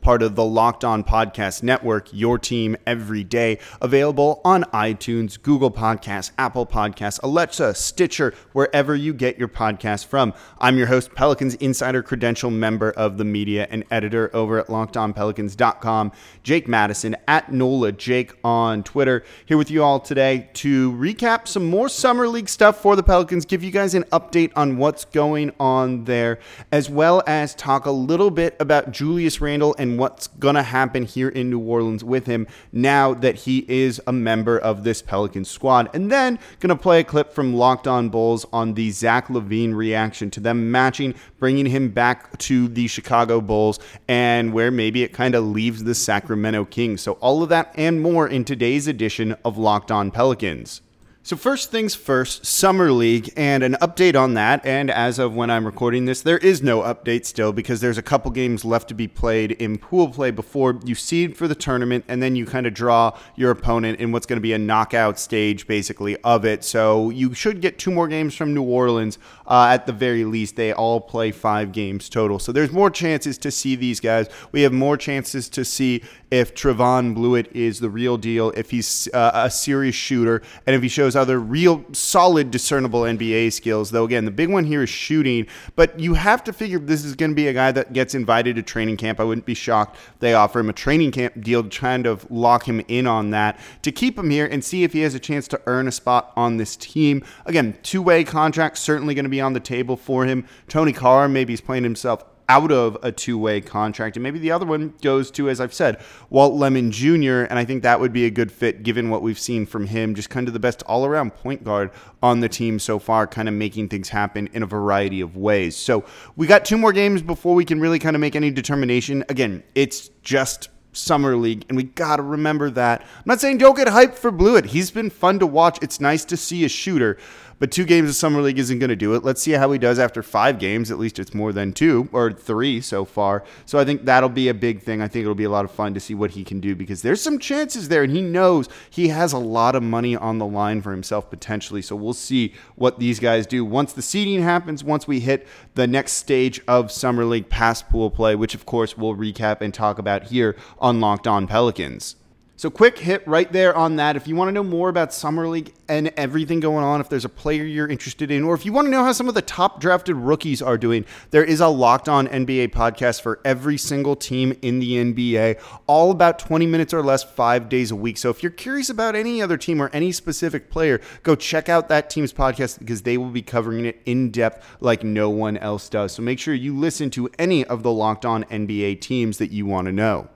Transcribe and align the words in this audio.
part 0.00 0.22
of 0.22 0.34
the 0.34 0.44
Locked 0.44 0.84
On 0.84 1.04
Podcast 1.04 1.62
Network, 1.62 2.08
your 2.12 2.38
team 2.38 2.76
every 2.86 3.24
day. 3.24 3.58
Available 3.80 4.40
on 4.44 4.64
iTunes, 4.64 5.40
Google 5.40 5.70
Podcasts, 5.70 6.30
Apple 6.38 6.66
Podcasts, 6.66 7.22
Alexa, 7.22 7.74
Stitcher, 7.74 8.34
wherever 8.52 8.94
you 8.94 9.12
get 9.12 9.38
your 9.38 9.48
podcast 9.48 10.06
from. 10.06 10.32
I'm 10.58 10.76
your 10.76 10.86
host, 10.86 11.14
Pelicans 11.14 11.54
Insider 11.56 12.02
Credential 12.02 12.50
member 12.50 12.90
of 12.92 13.18
the 13.18 13.24
media 13.24 13.66
and 13.70 13.84
editor 13.90 14.30
over 14.34 14.58
at 14.58 14.68
LockedOnPelicans.com, 14.68 16.12
Jake 16.42 16.68
Madison 16.68 17.16
at 17.28 17.52
NOLA 17.52 17.92
Jake 17.92 18.32
on 18.44 18.82
Twitter. 18.82 19.24
Here 19.46 19.56
with 19.56 19.70
you 19.70 19.82
all 19.82 20.00
today 20.00 20.48
to 20.54 20.92
recap 20.92 21.46
some 21.46 21.66
more 21.66 21.88
Summer 21.88 22.28
League 22.28 22.48
stuff 22.48 22.80
for 22.80 22.96
the 22.96 23.02
Pelicans, 23.02 23.44
give 23.44 23.62
you 23.62 23.70
guys 23.70 23.94
an 23.94 24.04
update 24.04 24.52
on 24.56 24.76
what's 24.76 25.04
going 25.04 25.52
on 25.60 26.04
there, 26.04 26.38
as 26.72 26.88
well 26.88 27.22
as 27.26 27.54
talk 27.54 27.86
a 27.86 27.90
little 27.90 28.30
bit 28.30 28.56
about 28.60 28.92
Julius 28.92 29.40
Randle 29.40 29.74
and 29.78 29.89
and 29.90 29.98
what's 29.98 30.28
going 30.28 30.54
to 30.54 30.62
happen 30.62 31.04
here 31.04 31.28
in 31.28 31.50
New 31.50 31.58
Orleans 31.58 32.04
with 32.04 32.26
him 32.26 32.46
now 32.72 33.12
that 33.12 33.34
he 33.34 33.64
is 33.68 34.00
a 34.06 34.12
member 34.12 34.56
of 34.56 34.84
this 34.84 35.02
Pelican 35.02 35.44
squad. 35.44 35.90
And 35.92 36.12
then 36.12 36.38
going 36.60 36.68
to 36.68 36.80
play 36.80 37.00
a 37.00 37.04
clip 37.04 37.32
from 37.32 37.54
Locked 37.54 37.88
On 37.88 38.08
Bulls 38.08 38.46
on 38.52 38.74
the 38.74 38.90
Zach 38.92 39.28
LaVine 39.28 39.74
reaction 39.74 40.30
to 40.30 40.40
them 40.40 40.70
matching, 40.70 41.14
bringing 41.38 41.66
him 41.66 41.88
back 41.88 42.38
to 42.38 42.68
the 42.68 42.86
Chicago 42.86 43.40
Bulls, 43.40 43.80
and 44.06 44.52
where 44.52 44.70
maybe 44.70 45.02
it 45.02 45.12
kind 45.12 45.34
of 45.34 45.44
leaves 45.44 45.82
the 45.82 45.94
Sacramento 45.94 46.66
Kings. 46.66 47.00
So, 47.00 47.12
all 47.14 47.42
of 47.42 47.48
that 47.48 47.72
and 47.74 48.00
more 48.00 48.28
in 48.28 48.44
today's 48.44 48.86
edition 48.86 49.36
of 49.44 49.58
Locked 49.58 49.90
On 49.90 50.10
Pelicans. 50.10 50.82
So, 51.22 51.36
first 51.36 51.70
things 51.70 51.94
first, 51.94 52.46
Summer 52.46 52.90
League, 52.90 53.30
and 53.36 53.62
an 53.62 53.76
update 53.82 54.18
on 54.18 54.32
that. 54.34 54.64
And 54.64 54.90
as 54.90 55.18
of 55.18 55.34
when 55.34 55.50
I'm 55.50 55.66
recording 55.66 56.06
this, 56.06 56.22
there 56.22 56.38
is 56.38 56.62
no 56.62 56.80
update 56.80 57.26
still 57.26 57.52
because 57.52 57.82
there's 57.82 57.98
a 57.98 58.02
couple 58.02 58.30
games 58.30 58.64
left 58.64 58.88
to 58.88 58.94
be 58.94 59.06
played 59.06 59.52
in 59.52 59.76
pool 59.76 60.08
play 60.08 60.30
before 60.30 60.80
you 60.82 60.94
seed 60.94 61.36
for 61.36 61.46
the 61.46 61.54
tournament, 61.54 62.06
and 62.08 62.22
then 62.22 62.36
you 62.36 62.46
kind 62.46 62.66
of 62.66 62.72
draw 62.72 63.14
your 63.36 63.50
opponent 63.50 64.00
in 64.00 64.12
what's 64.12 64.24
going 64.24 64.38
to 64.38 64.42
be 64.42 64.54
a 64.54 64.58
knockout 64.58 65.18
stage, 65.18 65.66
basically, 65.66 66.16
of 66.22 66.46
it. 66.46 66.64
So, 66.64 67.10
you 67.10 67.34
should 67.34 67.60
get 67.60 67.78
two 67.78 67.90
more 67.90 68.08
games 68.08 68.34
from 68.34 68.54
New 68.54 68.62
Orleans 68.62 69.18
uh, 69.46 69.68
at 69.70 69.84
the 69.84 69.92
very 69.92 70.24
least. 70.24 70.56
They 70.56 70.72
all 70.72 71.02
play 71.02 71.32
five 71.32 71.72
games 71.72 72.08
total. 72.08 72.38
So, 72.38 72.50
there's 72.50 72.72
more 72.72 72.88
chances 72.88 73.36
to 73.38 73.50
see 73.50 73.76
these 73.76 74.00
guys. 74.00 74.30
We 74.52 74.62
have 74.62 74.72
more 74.72 74.96
chances 74.96 75.50
to 75.50 75.66
see 75.66 76.02
if 76.30 76.54
Trevon 76.54 77.14
Bluiett 77.14 77.50
is 77.52 77.80
the 77.80 77.90
real 77.90 78.16
deal, 78.16 78.52
if 78.52 78.70
he's 78.70 79.08
uh, 79.12 79.32
a 79.34 79.50
serious 79.50 79.94
shooter, 79.94 80.40
and 80.66 80.74
if 80.74 80.80
he 80.82 80.88
shows 80.88 81.09
other 81.16 81.38
real 81.38 81.84
solid, 81.92 82.50
discernible 82.50 83.02
NBA 83.02 83.52
skills. 83.52 83.90
Though, 83.90 84.04
again, 84.04 84.24
the 84.24 84.30
big 84.30 84.50
one 84.50 84.64
here 84.64 84.82
is 84.82 84.90
shooting, 84.90 85.46
but 85.76 85.98
you 85.98 86.14
have 86.14 86.44
to 86.44 86.52
figure 86.52 86.78
this 86.78 87.04
is 87.04 87.14
going 87.14 87.30
to 87.30 87.34
be 87.34 87.48
a 87.48 87.52
guy 87.52 87.72
that 87.72 87.92
gets 87.92 88.14
invited 88.14 88.56
to 88.56 88.62
training 88.62 88.96
camp. 88.96 89.20
I 89.20 89.24
wouldn't 89.24 89.46
be 89.46 89.54
shocked 89.54 89.96
they 90.20 90.34
offer 90.34 90.60
him 90.60 90.68
a 90.68 90.72
training 90.72 91.12
camp 91.12 91.40
deal 91.40 91.62
to 91.62 91.78
kind 91.78 92.06
of 92.06 92.30
lock 92.30 92.64
him 92.64 92.82
in 92.88 93.06
on 93.06 93.30
that 93.30 93.58
to 93.82 93.92
keep 93.92 94.18
him 94.18 94.30
here 94.30 94.46
and 94.46 94.64
see 94.64 94.84
if 94.84 94.92
he 94.92 95.00
has 95.00 95.14
a 95.14 95.20
chance 95.20 95.48
to 95.48 95.60
earn 95.66 95.88
a 95.88 95.92
spot 95.92 96.32
on 96.36 96.56
this 96.56 96.76
team. 96.76 97.24
Again, 97.46 97.78
two 97.82 98.02
way 98.02 98.24
contract 98.24 98.78
certainly 98.78 99.14
going 99.14 99.24
to 99.24 99.30
be 99.30 99.40
on 99.40 99.52
the 99.52 99.60
table 99.60 99.96
for 99.96 100.24
him. 100.26 100.46
Tony 100.68 100.92
Carr, 100.92 101.28
maybe 101.28 101.52
he's 101.52 101.60
playing 101.60 101.84
himself 101.84 102.24
out 102.50 102.72
of 102.72 102.98
a 103.04 103.12
two 103.12 103.38
way 103.38 103.60
contract. 103.60 104.16
And 104.16 104.24
maybe 104.24 104.40
the 104.40 104.50
other 104.50 104.66
one 104.66 104.92
goes 105.02 105.30
to, 105.32 105.48
as 105.48 105.60
I've 105.60 105.72
said, 105.72 106.02
Walt 106.30 106.54
Lemon 106.54 106.90
Jr. 106.90 107.42
And 107.42 107.60
I 107.60 107.64
think 107.64 107.84
that 107.84 108.00
would 108.00 108.12
be 108.12 108.26
a 108.26 108.30
good 108.30 108.50
fit 108.50 108.82
given 108.82 109.08
what 109.08 109.22
we've 109.22 109.38
seen 109.38 109.66
from 109.66 109.86
him. 109.86 110.16
Just 110.16 110.30
kind 110.30 110.48
of 110.48 110.52
the 110.52 110.58
best 110.58 110.82
all 110.82 111.06
around 111.06 111.30
point 111.30 111.62
guard 111.62 111.92
on 112.20 112.40
the 112.40 112.48
team 112.48 112.80
so 112.80 112.98
far, 112.98 113.28
kind 113.28 113.48
of 113.48 113.54
making 113.54 113.88
things 113.88 114.08
happen 114.08 114.48
in 114.52 114.64
a 114.64 114.66
variety 114.66 115.20
of 115.20 115.36
ways. 115.36 115.76
So 115.76 116.04
we 116.34 116.48
got 116.48 116.64
two 116.64 116.76
more 116.76 116.92
games 116.92 117.22
before 117.22 117.54
we 117.54 117.64
can 117.64 117.78
really 117.78 118.00
kind 118.00 118.16
of 118.16 118.20
make 118.20 118.34
any 118.34 118.50
determination. 118.50 119.24
Again, 119.28 119.62
it's 119.76 120.10
just 120.24 120.70
summer 120.92 121.36
league 121.36 121.64
and 121.68 121.76
we 121.76 121.84
got 121.84 122.16
to 122.16 122.22
remember 122.22 122.68
that 122.68 123.00
i'm 123.00 123.22
not 123.24 123.40
saying 123.40 123.56
don't 123.56 123.76
get 123.76 123.86
hyped 123.86 124.14
for 124.14 124.32
Bluiett 124.32 124.64
he's 124.64 124.90
been 124.90 125.08
fun 125.08 125.38
to 125.38 125.46
watch 125.46 125.78
it's 125.82 126.00
nice 126.00 126.24
to 126.24 126.36
see 126.36 126.64
a 126.64 126.68
shooter 126.68 127.16
but 127.60 127.70
two 127.70 127.84
games 127.84 128.08
of 128.08 128.16
summer 128.16 128.40
league 128.40 128.58
isn't 128.58 128.80
going 128.80 128.88
to 128.90 128.96
do 128.96 129.14
it. 129.14 129.22
Let's 129.22 129.40
see 129.40 129.52
how 129.52 129.70
he 129.70 129.78
does 129.78 130.00
after 130.00 130.22
five 130.22 130.58
games. 130.58 130.90
At 130.90 130.98
least 130.98 131.20
it's 131.20 131.34
more 131.34 131.52
than 131.52 131.72
two 131.72 132.08
or 132.10 132.32
three 132.32 132.80
so 132.80 133.04
far. 133.04 133.44
So 133.66 133.78
I 133.78 133.84
think 133.84 134.06
that'll 134.06 134.30
be 134.30 134.48
a 134.48 134.54
big 134.54 134.82
thing. 134.82 135.00
I 135.00 135.06
think 135.06 135.22
it'll 135.22 135.34
be 135.36 135.44
a 135.44 135.50
lot 135.50 135.66
of 135.66 135.70
fun 135.70 135.94
to 135.94 136.00
see 136.00 136.14
what 136.14 136.32
he 136.32 136.42
can 136.42 136.58
do 136.58 136.74
because 136.74 137.02
there's 137.02 137.20
some 137.20 137.38
chances 137.38 137.88
there, 137.88 138.02
and 138.02 138.12
he 138.12 138.22
knows 138.22 138.68
he 138.88 139.08
has 139.08 139.32
a 139.32 139.38
lot 139.38 139.76
of 139.76 139.82
money 139.82 140.16
on 140.16 140.38
the 140.38 140.46
line 140.46 140.82
for 140.82 140.90
himself 140.90 141.30
potentially. 141.30 141.82
So 141.82 141.94
we'll 141.94 142.14
see 142.14 142.54
what 142.74 142.98
these 142.98 143.20
guys 143.20 143.46
do 143.46 143.64
once 143.64 143.92
the 143.92 144.02
seeding 144.02 144.42
happens. 144.42 144.82
Once 144.82 145.06
we 145.06 145.20
hit 145.20 145.46
the 145.74 145.86
next 145.86 146.14
stage 146.14 146.60
of 146.66 146.90
summer 146.90 147.24
league 147.24 147.50
past 147.50 147.88
pool 147.90 148.10
play, 148.10 148.34
which 148.34 148.54
of 148.54 148.64
course 148.64 148.96
we'll 148.96 149.14
recap 149.14 149.60
and 149.60 149.74
talk 149.74 149.98
about 149.98 150.24
here 150.24 150.56
on 150.78 151.00
Locked 151.00 151.26
On 151.26 151.46
Pelicans. 151.46 152.16
So, 152.60 152.68
quick 152.68 152.98
hit 152.98 153.26
right 153.26 153.50
there 153.50 153.74
on 153.74 153.96
that. 153.96 154.16
If 154.16 154.28
you 154.28 154.36
want 154.36 154.48
to 154.48 154.52
know 154.52 154.62
more 154.62 154.90
about 154.90 155.14
Summer 155.14 155.48
League 155.48 155.72
and 155.88 156.08
everything 156.08 156.60
going 156.60 156.84
on, 156.84 157.00
if 157.00 157.08
there's 157.08 157.24
a 157.24 157.30
player 157.30 157.64
you're 157.64 157.88
interested 157.88 158.30
in, 158.30 158.44
or 158.44 158.54
if 158.54 158.66
you 158.66 158.72
want 158.74 158.84
to 158.84 158.90
know 158.90 159.02
how 159.02 159.12
some 159.12 159.30
of 159.30 159.34
the 159.34 159.40
top 159.40 159.80
drafted 159.80 160.14
rookies 160.16 160.60
are 160.60 160.76
doing, 160.76 161.06
there 161.30 161.42
is 161.42 161.60
a 161.60 161.68
locked 161.68 162.06
on 162.06 162.28
NBA 162.28 162.68
podcast 162.72 163.22
for 163.22 163.40
every 163.46 163.78
single 163.78 164.14
team 164.14 164.58
in 164.60 164.78
the 164.78 164.92
NBA, 164.96 165.58
all 165.86 166.10
about 166.10 166.38
20 166.38 166.66
minutes 166.66 166.92
or 166.92 167.02
less, 167.02 167.24
five 167.24 167.70
days 167.70 167.92
a 167.92 167.96
week. 167.96 168.18
So, 168.18 168.28
if 168.28 168.42
you're 168.42 168.52
curious 168.52 168.90
about 168.90 169.16
any 169.16 169.40
other 169.40 169.56
team 169.56 169.80
or 169.80 169.88
any 169.94 170.12
specific 170.12 170.68
player, 170.68 171.00
go 171.22 171.34
check 171.34 171.70
out 171.70 171.88
that 171.88 172.10
team's 172.10 172.34
podcast 172.34 172.78
because 172.78 173.00
they 173.00 173.16
will 173.16 173.30
be 173.30 173.40
covering 173.40 173.86
it 173.86 174.02
in 174.04 174.30
depth 174.30 174.66
like 174.80 175.02
no 175.02 175.30
one 175.30 175.56
else 175.56 175.88
does. 175.88 176.12
So, 176.12 176.20
make 176.20 176.38
sure 176.38 176.52
you 176.52 176.76
listen 176.76 177.08
to 177.12 177.30
any 177.38 177.64
of 177.64 177.82
the 177.82 177.90
locked 177.90 178.26
on 178.26 178.44
NBA 178.44 179.00
teams 179.00 179.38
that 179.38 179.50
you 179.50 179.64
want 179.64 179.86
to 179.86 179.92
know. 179.92 180.28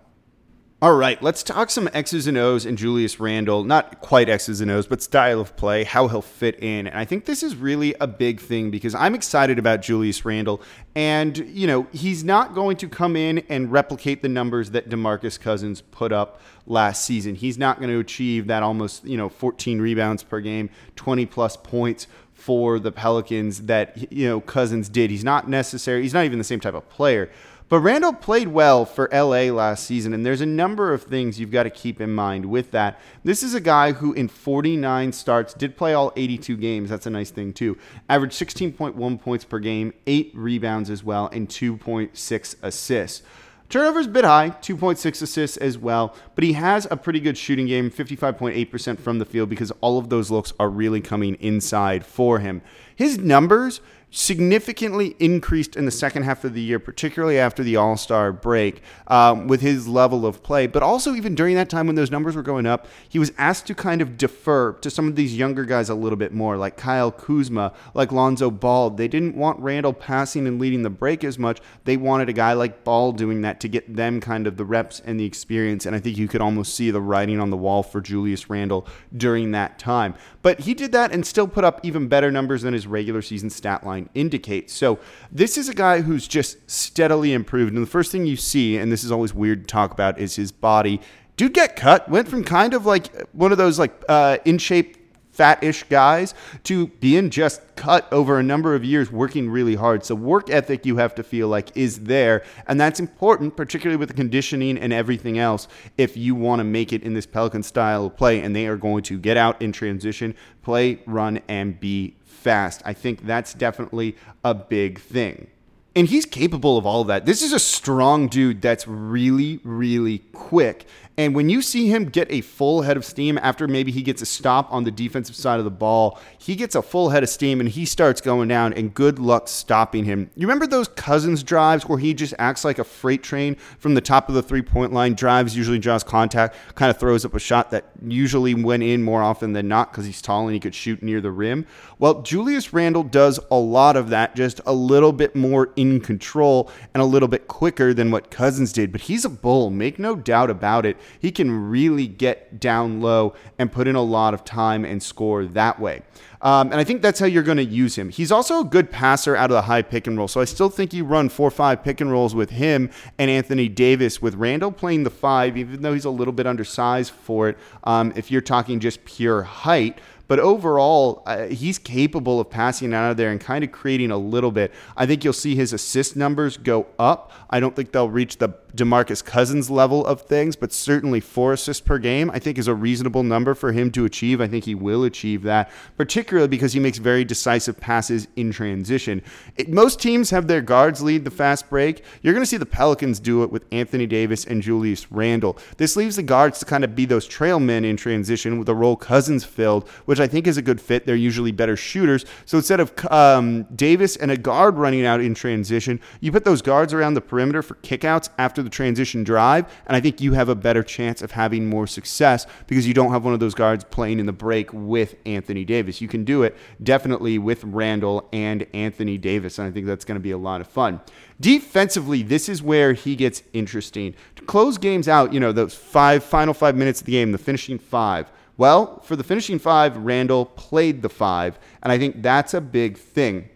All 0.84 0.92
right, 0.92 1.22
let's 1.22 1.42
talk 1.42 1.70
some 1.70 1.88
X's 1.94 2.26
and 2.26 2.36
O's 2.36 2.66
and 2.66 2.76
Julius 2.76 3.18
Randle. 3.18 3.64
Not 3.64 4.02
quite 4.02 4.28
X's 4.28 4.60
and 4.60 4.70
O's, 4.70 4.86
but 4.86 5.00
style 5.00 5.40
of 5.40 5.56
play, 5.56 5.82
how 5.82 6.08
he'll 6.08 6.20
fit 6.20 6.62
in. 6.62 6.86
And 6.86 6.98
I 6.98 7.06
think 7.06 7.24
this 7.24 7.42
is 7.42 7.56
really 7.56 7.94
a 8.02 8.06
big 8.06 8.38
thing 8.38 8.70
because 8.70 8.94
I'm 8.94 9.14
excited 9.14 9.58
about 9.58 9.80
Julius 9.80 10.26
Randle. 10.26 10.60
And, 10.94 11.38
you 11.38 11.66
know, 11.66 11.86
he's 11.92 12.22
not 12.22 12.54
going 12.54 12.76
to 12.76 12.86
come 12.90 13.16
in 13.16 13.38
and 13.48 13.72
replicate 13.72 14.20
the 14.20 14.28
numbers 14.28 14.72
that 14.72 14.90
DeMarcus 14.90 15.40
Cousins 15.40 15.80
put 15.80 16.12
up 16.12 16.42
last 16.66 17.06
season. 17.06 17.34
He's 17.34 17.56
not 17.56 17.78
going 17.78 17.88
to 17.88 17.98
achieve 17.98 18.46
that 18.48 18.62
almost, 18.62 19.06
you 19.06 19.16
know, 19.16 19.30
14 19.30 19.80
rebounds 19.80 20.22
per 20.22 20.42
game, 20.42 20.68
20 20.96 21.24
plus 21.24 21.56
points 21.56 22.08
for 22.34 22.78
the 22.78 22.92
Pelicans 22.92 23.62
that, 23.62 24.12
you 24.12 24.28
know, 24.28 24.38
Cousins 24.38 24.90
did. 24.90 25.10
He's 25.10 25.24
not 25.24 25.48
necessary, 25.48 26.02
he's 26.02 26.12
not 26.12 26.26
even 26.26 26.36
the 26.36 26.44
same 26.44 26.60
type 26.60 26.74
of 26.74 26.86
player. 26.90 27.30
But 27.70 27.80
Randle 27.80 28.12
played 28.12 28.48
well 28.48 28.84
for 28.84 29.08
LA 29.10 29.50
last 29.50 29.84
season, 29.84 30.12
and 30.12 30.24
there's 30.24 30.42
a 30.42 30.46
number 30.46 30.92
of 30.92 31.04
things 31.04 31.40
you've 31.40 31.50
got 31.50 31.62
to 31.62 31.70
keep 31.70 32.00
in 32.00 32.14
mind 32.14 32.44
with 32.46 32.70
that. 32.72 33.00
This 33.24 33.42
is 33.42 33.54
a 33.54 33.60
guy 33.60 33.92
who, 33.92 34.12
in 34.12 34.28
49 34.28 35.12
starts, 35.12 35.54
did 35.54 35.76
play 35.76 35.94
all 35.94 36.12
82 36.14 36.58
games. 36.58 36.90
That's 36.90 37.06
a 37.06 37.10
nice 37.10 37.30
thing, 37.30 37.54
too. 37.54 37.78
Averaged 38.08 38.34
16.1 38.34 39.20
points 39.20 39.44
per 39.44 39.58
game, 39.58 39.94
eight 40.06 40.30
rebounds 40.34 40.90
as 40.90 41.02
well, 41.02 41.28
and 41.32 41.48
2.6 41.48 42.56
assists. 42.62 43.22
Turnovers 43.70 44.06
a 44.06 44.10
bit 44.10 44.24
high, 44.24 44.50
2.6 44.50 45.22
assists 45.22 45.56
as 45.56 45.78
well, 45.78 46.14
but 46.34 46.44
he 46.44 46.52
has 46.52 46.86
a 46.90 46.96
pretty 46.96 47.18
good 47.18 47.36
shooting 47.36 47.66
game, 47.66 47.90
55.8% 47.90 49.00
from 49.00 49.18
the 49.18 49.24
field 49.24 49.48
because 49.48 49.72
all 49.80 49.98
of 49.98 50.10
those 50.10 50.30
looks 50.30 50.52
are 50.60 50.68
really 50.68 51.00
coming 51.00 51.34
inside 51.36 52.04
for 52.04 52.40
him. 52.40 52.60
His 52.94 53.18
numbers 53.18 53.80
significantly 54.14 55.16
increased 55.18 55.74
in 55.74 55.86
the 55.86 55.90
second 55.90 56.22
half 56.22 56.44
of 56.44 56.54
the 56.54 56.60
year, 56.60 56.78
particularly 56.78 57.36
after 57.36 57.64
the 57.64 57.74
All 57.74 57.96
Star 57.96 58.32
break, 58.32 58.80
um, 59.08 59.48
with 59.48 59.60
his 59.60 59.88
level 59.88 60.24
of 60.24 60.40
play. 60.42 60.68
But 60.68 60.84
also, 60.84 61.14
even 61.14 61.34
during 61.34 61.56
that 61.56 61.68
time 61.68 61.88
when 61.88 61.96
those 61.96 62.12
numbers 62.12 62.36
were 62.36 62.42
going 62.42 62.64
up, 62.64 62.86
he 63.08 63.18
was 63.18 63.32
asked 63.36 63.66
to 63.66 63.74
kind 63.74 64.00
of 64.00 64.16
defer 64.16 64.72
to 64.74 64.88
some 64.88 65.08
of 65.08 65.16
these 65.16 65.36
younger 65.36 65.64
guys 65.64 65.88
a 65.88 65.96
little 65.96 66.16
bit 66.16 66.32
more, 66.32 66.56
like 66.56 66.76
Kyle 66.76 67.10
Kuzma, 67.10 67.72
like 67.92 68.12
Lonzo 68.12 68.52
Ball. 68.52 68.90
They 68.90 69.08
didn't 69.08 69.34
want 69.34 69.58
Randle 69.58 69.92
passing 69.92 70.46
and 70.46 70.60
leading 70.60 70.82
the 70.82 70.90
break 70.90 71.24
as 71.24 71.36
much. 71.36 71.60
They 71.84 71.96
wanted 71.96 72.28
a 72.28 72.32
guy 72.32 72.52
like 72.52 72.84
Ball 72.84 73.10
doing 73.10 73.42
that 73.42 73.58
to 73.60 73.68
get 73.68 73.96
them 73.96 74.20
kind 74.20 74.46
of 74.46 74.56
the 74.56 74.64
reps 74.64 75.00
and 75.04 75.18
the 75.18 75.24
experience. 75.24 75.86
And 75.86 75.96
I 75.96 75.98
think 75.98 76.16
you 76.16 76.28
could 76.28 76.40
almost 76.40 76.74
see 76.74 76.92
the 76.92 77.00
writing 77.00 77.40
on 77.40 77.50
the 77.50 77.56
wall 77.56 77.82
for 77.82 78.00
Julius 78.00 78.48
Randle 78.48 78.86
during 79.16 79.50
that 79.50 79.80
time. 79.80 80.14
But 80.42 80.60
he 80.60 80.74
did 80.74 80.92
that 80.92 81.10
and 81.10 81.26
still 81.26 81.48
put 81.48 81.64
up 81.64 81.80
even 81.82 82.06
better 82.06 82.30
numbers 82.30 82.62
than 82.62 82.74
his 82.74 82.86
regular 82.86 83.20
season 83.20 83.50
stat 83.50 83.84
line 83.84 84.03
indicates. 84.14 84.72
So 84.72 84.98
this 85.30 85.56
is 85.56 85.68
a 85.68 85.74
guy 85.74 86.00
who's 86.00 86.26
just 86.28 86.70
steadily 86.70 87.32
improved. 87.32 87.72
And 87.74 87.82
the 87.82 87.90
first 87.90 88.12
thing 88.12 88.26
you 88.26 88.36
see, 88.36 88.76
and 88.76 88.90
this 88.90 89.04
is 89.04 89.12
always 89.12 89.34
weird 89.34 89.62
to 89.62 89.66
talk 89.66 89.92
about, 89.92 90.18
is 90.18 90.36
his 90.36 90.52
body. 90.52 91.00
Dude 91.36 91.54
get 91.54 91.76
cut, 91.76 92.08
went 92.08 92.28
from 92.28 92.44
kind 92.44 92.74
of 92.74 92.86
like 92.86 93.28
one 93.32 93.52
of 93.52 93.58
those 93.58 93.78
like 93.78 93.92
uh, 94.08 94.38
in 94.44 94.58
shape 94.58 94.96
fat-ish 95.34 95.82
guys 95.84 96.32
to 96.62 96.86
being 96.86 97.28
just 97.28 97.60
cut 97.74 98.10
over 98.12 98.38
a 98.38 98.42
number 98.42 98.74
of 98.74 98.84
years 98.84 99.10
working 99.10 99.50
really 99.50 99.74
hard. 99.74 100.04
So 100.04 100.14
work 100.14 100.48
ethic 100.48 100.86
you 100.86 100.96
have 100.96 101.14
to 101.16 101.22
feel 101.22 101.48
like 101.48 101.76
is 101.76 102.00
there, 102.00 102.44
and 102.66 102.80
that's 102.80 103.00
important, 103.00 103.56
particularly 103.56 103.98
with 103.98 104.08
the 104.08 104.14
conditioning 104.14 104.78
and 104.78 104.92
everything 104.92 105.38
else. 105.38 105.66
If 105.98 106.16
you 106.16 106.34
want 106.34 106.60
to 106.60 106.64
make 106.64 106.92
it 106.92 107.02
in 107.02 107.14
this 107.14 107.26
Pelican 107.26 107.62
style 107.62 108.06
of 108.06 108.16
play, 108.16 108.40
and 108.40 108.54
they 108.54 108.66
are 108.66 108.76
going 108.76 109.02
to 109.04 109.18
get 109.18 109.36
out 109.36 109.60
in 109.60 109.72
transition, 109.72 110.34
play, 110.62 111.00
run, 111.06 111.40
and 111.48 111.78
be 111.78 112.16
fast. 112.24 112.82
I 112.84 112.92
think 112.92 113.26
that's 113.26 113.54
definitely 113.54 114.16
a 114.44 114.54
big 114.54 115.00
thing. 115.00 115.48
And 115.96 116.08
he's 116.08 116.26
capable 116.26 116.76
of 116.76 116.86
all 116.86 117.02
of 117.02 117.06
that. 117.06 117.24
This 117.24 117.40
is 117.40 117.52
a 117.52 117.58
strong 117.58 118.26
dude 118.26 118.60
that's 118.60 118.88
really, 118.88 119.60
really 119.62 120.18
quick. 120.32 120.86
And 121.16 121.32
when 121.32 121.48
you 121.48 121.62
see 121.62 121.86
him 121.86 122.06
get 122.06 122.28
a 122.32 122.40
full 122.40 122.82
head 122.82 122.96
of 122.96 123.04
steam 123.04 123.38
after 123.38 123.68
maybe 123.68 123.92
he 123.92 124.02
gets 124.02 124.20
a 124.20 124.26
stop 124.26 124.72
on 124.72 124.82
the 124.82 124.90
defensive 124.90 125.36
side 125.36 125.60
of 125.60 125.64
the 125.64 125.70
ball, 125.70 126.18
he 126.38 126.56
gets 126.56 126.74
a 126.74 126.82
full 126.82 127.10
head 127.10 127.22
of 127.22 127.28
steam 127.28 127.60
and 127.60 127.68
he 127.68 127.84
starts 127.84 128.20
going 128.20 128.48
down, 128.48 128.72
and 128.72 128.94
good 128.94 129.20
luck 129.20 129.46
stopping 129.46 130.04
him. 130.04 130.28
You 130.34 130.48
remember 130.48 130.66
those 130.66 130.88
Cousins 130.88 131.44
drives 131.44 131.88
where 131.88 131.98
he 131.98 132.14
just 132.14 132.34
acts 132.40 132.64
like 132.64 132.80
a 132.80 132.84
freight 132.84 133.22
train 133.22 133.54
from 133.78 133.94
the 133.94 134.00
top 134.00 134.28
of 134.28 134.34
the 134.34 134.42
three 134.42 134.62
point 134.62 134.92
line, 134.92 135.14
drives, 135.14 135.56
usually 135.56 135.78
draws 135.78 136.02
contact, 136.02 136.56
kind 136.74 136.90
of 136.90 136.98
throws 136.98 137.24
up 137.24 137.34
a 137.34 137.38
shot 137.38 137.70
that 137.70 137.84
usually 138.04 138.54
went 138.54 138.82
in 138.82 139.04
more 139.04 139.22
often 139.22 139.52
than 139.52 139.68
not 139.68 139.92
because 139.92 140.06
he's 140.06 140.20
tall 140.20 140.46
and 140.46 140.54
he 140.54 140.60
could 140.60 140.74
shoot 140.74 141.00
near 141.00 141.20
the 141.20 141.30
rim? 141.30 141.64
Well, 142.00 142.22
Julius 142.22 142.72
Randle 142.72 143.04
does 143.04 143.38
a 143.52 143.56
lot 143.56 143.96
of 143.96 144.08
that, 144.08 144.34
just 144.34 144.60
a 144.66 144.72
little 144.72 145.12
bit 145.12 145.36
more 145.36 145.70
control 146.00 146.70
and 146.92 147.02
a 147.02 147.06
little 147.06 147.28
bit 147.28 147.48
quicker 147.48 147.94
than 147.94 148.10
what 148.10 148.30
Cousins 148.30 148.72
did. 148.72 148.92
But 148.92 149.02
he's 149.02 149.24
a 149.24 149.30
bull, 149.30 149.70
make 149.70 149.98
no 149.98 150.16
doubt 150.16 150.50
about 150.50 150.84
it 150.84 150.96
he 151.24 151.30
can 151.30 151.70
really 151.70 152.06
get 152.06 152.60
down 152.60 153.00
low 153.00 153.34
and 153.58 153.70
put 153.70 153.88
in 153.88 153.96
a 153.96 154.02
lot 154.02 154.34
of 154.34 154.44
time 154.44 154.84
and 154.84 155.02
score 155.02 155.44
that 155.46 155.80
way. 155.80 156.02
Um, 156.42 156.70
and 156.70 156.74
I 156.78 156.84
think 156.84 157.00
that's 157.00 157.18
how 157.18 157.24
you're 157.24 157.42
going 157.42 157.56
to 157.56 157.64
use 157.64 157.96
him. 157.96 158.10
He's 158.10 158.30
also 158.30 158.60
a 158.60 158.64
good 158.64 158.90
passer 158.90 159.34
out 159.34 159.50
of 159.50 159.54
the 159.54 159.62
high 159.62 159.80
pick 159.80 160.06
and 160.06 160.18
roll. 160.18 160.28
So 160.28 160.42
I 160.42 160.44
still 160.44 160.68
think 160.68 160.92
you 160.92 161.04
run 161.04 161.30
four 161.30 161.48
or 161.48 161.50
five 161.50 161.82
pick 161.82 162.02
and 162.02 162.12
rolls 162.12 162.34
with 162.34 162.50
him 162.50 162.90
and 163.18 163.30
Anthony 163.30 163.68
Davis, 163.68 164.20
with 164.20 164.34
Randle 164.34 164.70
playing 164.70 165.04
the 165.04 165.10
five, 165.10 165.56
even 165.56 165.80
though 165.80 165.94
he's 165.94 166.04
a 166.04 166.10
little 166.10 166.34
bit 166.34 166.46
undersized 166.46 167.12
for 167.12 167.48
it. 167.48 167.58
Um, 167.84 168.12
if 168.14 168.30
you're 168.30 168.42
talking 168.42 168.78
just 168.78 169.02
pure 169.06 169.42
height, 169.42 169.98
but 170.26 170.38
overall, 170.38 171.22
uh, 171.26 171.46
he's 171.46 171.78
capable 171.78 172.40
of 172.40 172.50
passing 172.50 172.94
out 172.94 173.10
of 173.10 173.16
there 173.16 173.30
and 173.30 173.40
kind 173.40 173.62
of 173.64 173.72
creating 173.72 174.10
a 174.10 174.16
little 174.16 174.50
bit. 174.50 174.72
I 174.96 175.06
think 175.06 175.24
you'll 175.24 175.32
see 175.32 175.54
his 175.54 175.72
assist 175.72 176.16
numbers 176.16 176.56
go 176.56 176.86
up. 176.98 177.32
I 177.50 177.60
don't 177.60 177.76
think 177.76 177.92
they'll 177.92 178.10
reach 178.10 178.38
the 178.38 178.54
DeMarcus 178.74 179.24
Cousins 179.24 179.70
level 179.70 180.04
of 180.06 180.22
things, 180.22 180.56
but 180.56 180.72
certainly 180.72 181.20
four 181.20 181.52
assists 181.52 181.80
per 181.80 181.98
game, 181.98 182.30
I 182.30 182.38
think 182.38 182.58
is 182.58 182.68
a 182.68 182.74
reasonable 182.74 183.22
number 183.22 183.54
for 183.54 183.72
him 183.72 183.90
to 183.92 184.04
achieve. 184.04 184.40
I 184.40 184.48
think 184.48 184.64
he 184.64 184.74
will 184.74 185.04
achieve 185.04 185.42
that, 185.44 185.70
particularly 185.96 186.48
because 186.48 186.72
he 186.72 186.80
makes 186.80 186.98
very 186.98 187.24
decisive 187.24 187.78
passes 187.78 188.26
in 188.36 188.50
transition. 188.50 189.22
It, 189.56 189.68
most 189.68 190.00
teams 190.00 190.30
have 190.30 190.48
their 190.48 190.60
guards 190.60 191.02
lead 191.02 191.24
the 191.24 191.30
fast 191.30 191.70
break. 191.70 192.04
You're 192.22 192.34
going 192.34 192.42
to 192.42 192.48
see 192.48 192.56
the 192.56 192.66
Pelicans 192.66 193.20
do 193.20 193.44
it 193.44 193.52
with 193.52 193.64
Anthony 193.70 194.06
Davis 194.06 194.44
and 194.44 194.60
Julius 194.60 195.10
Randle. 195.12 195.56
This 195.76 195.94
leaves 195.94 196.16
the 196.16 196.22
guards 196.22 196.58
to 196.58 196.64
kind 196.64 196.82
of 196.82 196.96
be 196.96 197.04
those 197.04 197.26
trail 197.26 197.60
men 197.60 197.84
in 197.84 197.96
transition 197.96 198.58
with 198.58 198.68
a 198.68 198.74
role 198.74 198.96
Cousins 198.96 199.44
filled, 199.44 199.88
which 200.06 200.18
I 200.18 200.26
think 200.26 200.46
is 200.46 200.56
a 200.56 200.62
good 200.62 200.80
fit. 200.80 201.06
They're 201.06 201.14
usually 201.14 201.52
better 201.52 201.76
shooters. 201.76 202.24
So 202.44 202.58
instead 202.58 202.80
of 202.80 202.92
um, 203.10 203.64
Davis 203.74 204.16
and 204.16 204.30
a 204.30 204.36
guard 204.36 204.76
running 204.76 205.06
out 205.06 205.20
in 205.20 205.34
transition, 205.34 206.00
you 206.20 206.32
put 206.32 206.44
those 206.44 206.62
guards 206.62 206.92
around 206.92 207.14
the 207.14 207.20
perimeter 207.20 207.62
for 207.62 207.74
kickouts 207.76 208.30
after 208.38 208.63
the 208.64 208.70
transition 208.70 209.22
drive, 209.24 209.66
and 209.86 209.96
I 209.96 210.00
think 210.00 210.20
you 210.20 210.32
have 210.32 210.48
a 210.48 210.54
better 210.54 210.82
chance 210.82 211.22
of 211.22 211.30
having 211.30 211.66
more 211.66 211.86
success 211.86 212.46
because 212.66 212.86
you 212.86 212.94
don't 212.94 213.12
have 213.12 213.24
one 213.24 213.34
of 213.34 213.40
those 213.40 213.54
guards 213.54 213.84
playing 213.84 214.18
in 214.18 214.26
the 214.26 214.32
break 214.32 214.72
with 214.72 215.16
Anthony 215.26 215.64
Davis. 215.64 216.00
You 216.00 216.08
can 216.08 216.24
do 216.24 216.42
it 216.42 216.56
definitely 216.82 217.38
with 217.38 217.62
Randle 217.64 218.28
and 218.32 218.66
Anthony 218.74 219.18
Davis, 219.18 219.58
and 219.58 219.68
I 219.68 219.70
think 219.70 219.86
that's 219.86 220.04
going 220.04 220.16
to 220.16 220.22
be 220.22 220.32
a 220.32 220.38
lot 220.38 220.60
of 220.60 220.66
fun. 220.66 221.00
Defensively, 221.40 222.22
this 222.22 222.48
is 222.48 222.62
where 222.62 222.92
he 222.92 223.16
gets 223.16 223.42
interesting. 223.52 224.14
To 224.36 224.42
close 224.44 224.78
games 224.78 225.08
out, 225.08 225.32
you 225.32 225.40
know, 225.40 225.52
those 225.52 225.74
five 225.74 226.24
final 226.24 226.54
five 226.54 226.76
minutes 226.76 227.00
of 227.00 227.06
the 227.06 227.12
game, 227.12 227.32
the 227.32 227.38
finishing 227.38 227.78
five. 227.78 228.30
Well, 228.56 229.00
for 229.00 229.16
the 229.16 229.24
finishing 229.24 229.58
five, 229.58 229.96
Randle 229.96 230.46
played 230.46 231.02
the 231.02 231.08
five, 231.08 231.58
and 231.82 231.90
I 231.92 231.98
think 231.98 232.22
that's 232.22 232.54
a 232.54 232.60
big 232.60 232.96
thing. 232.96 233.48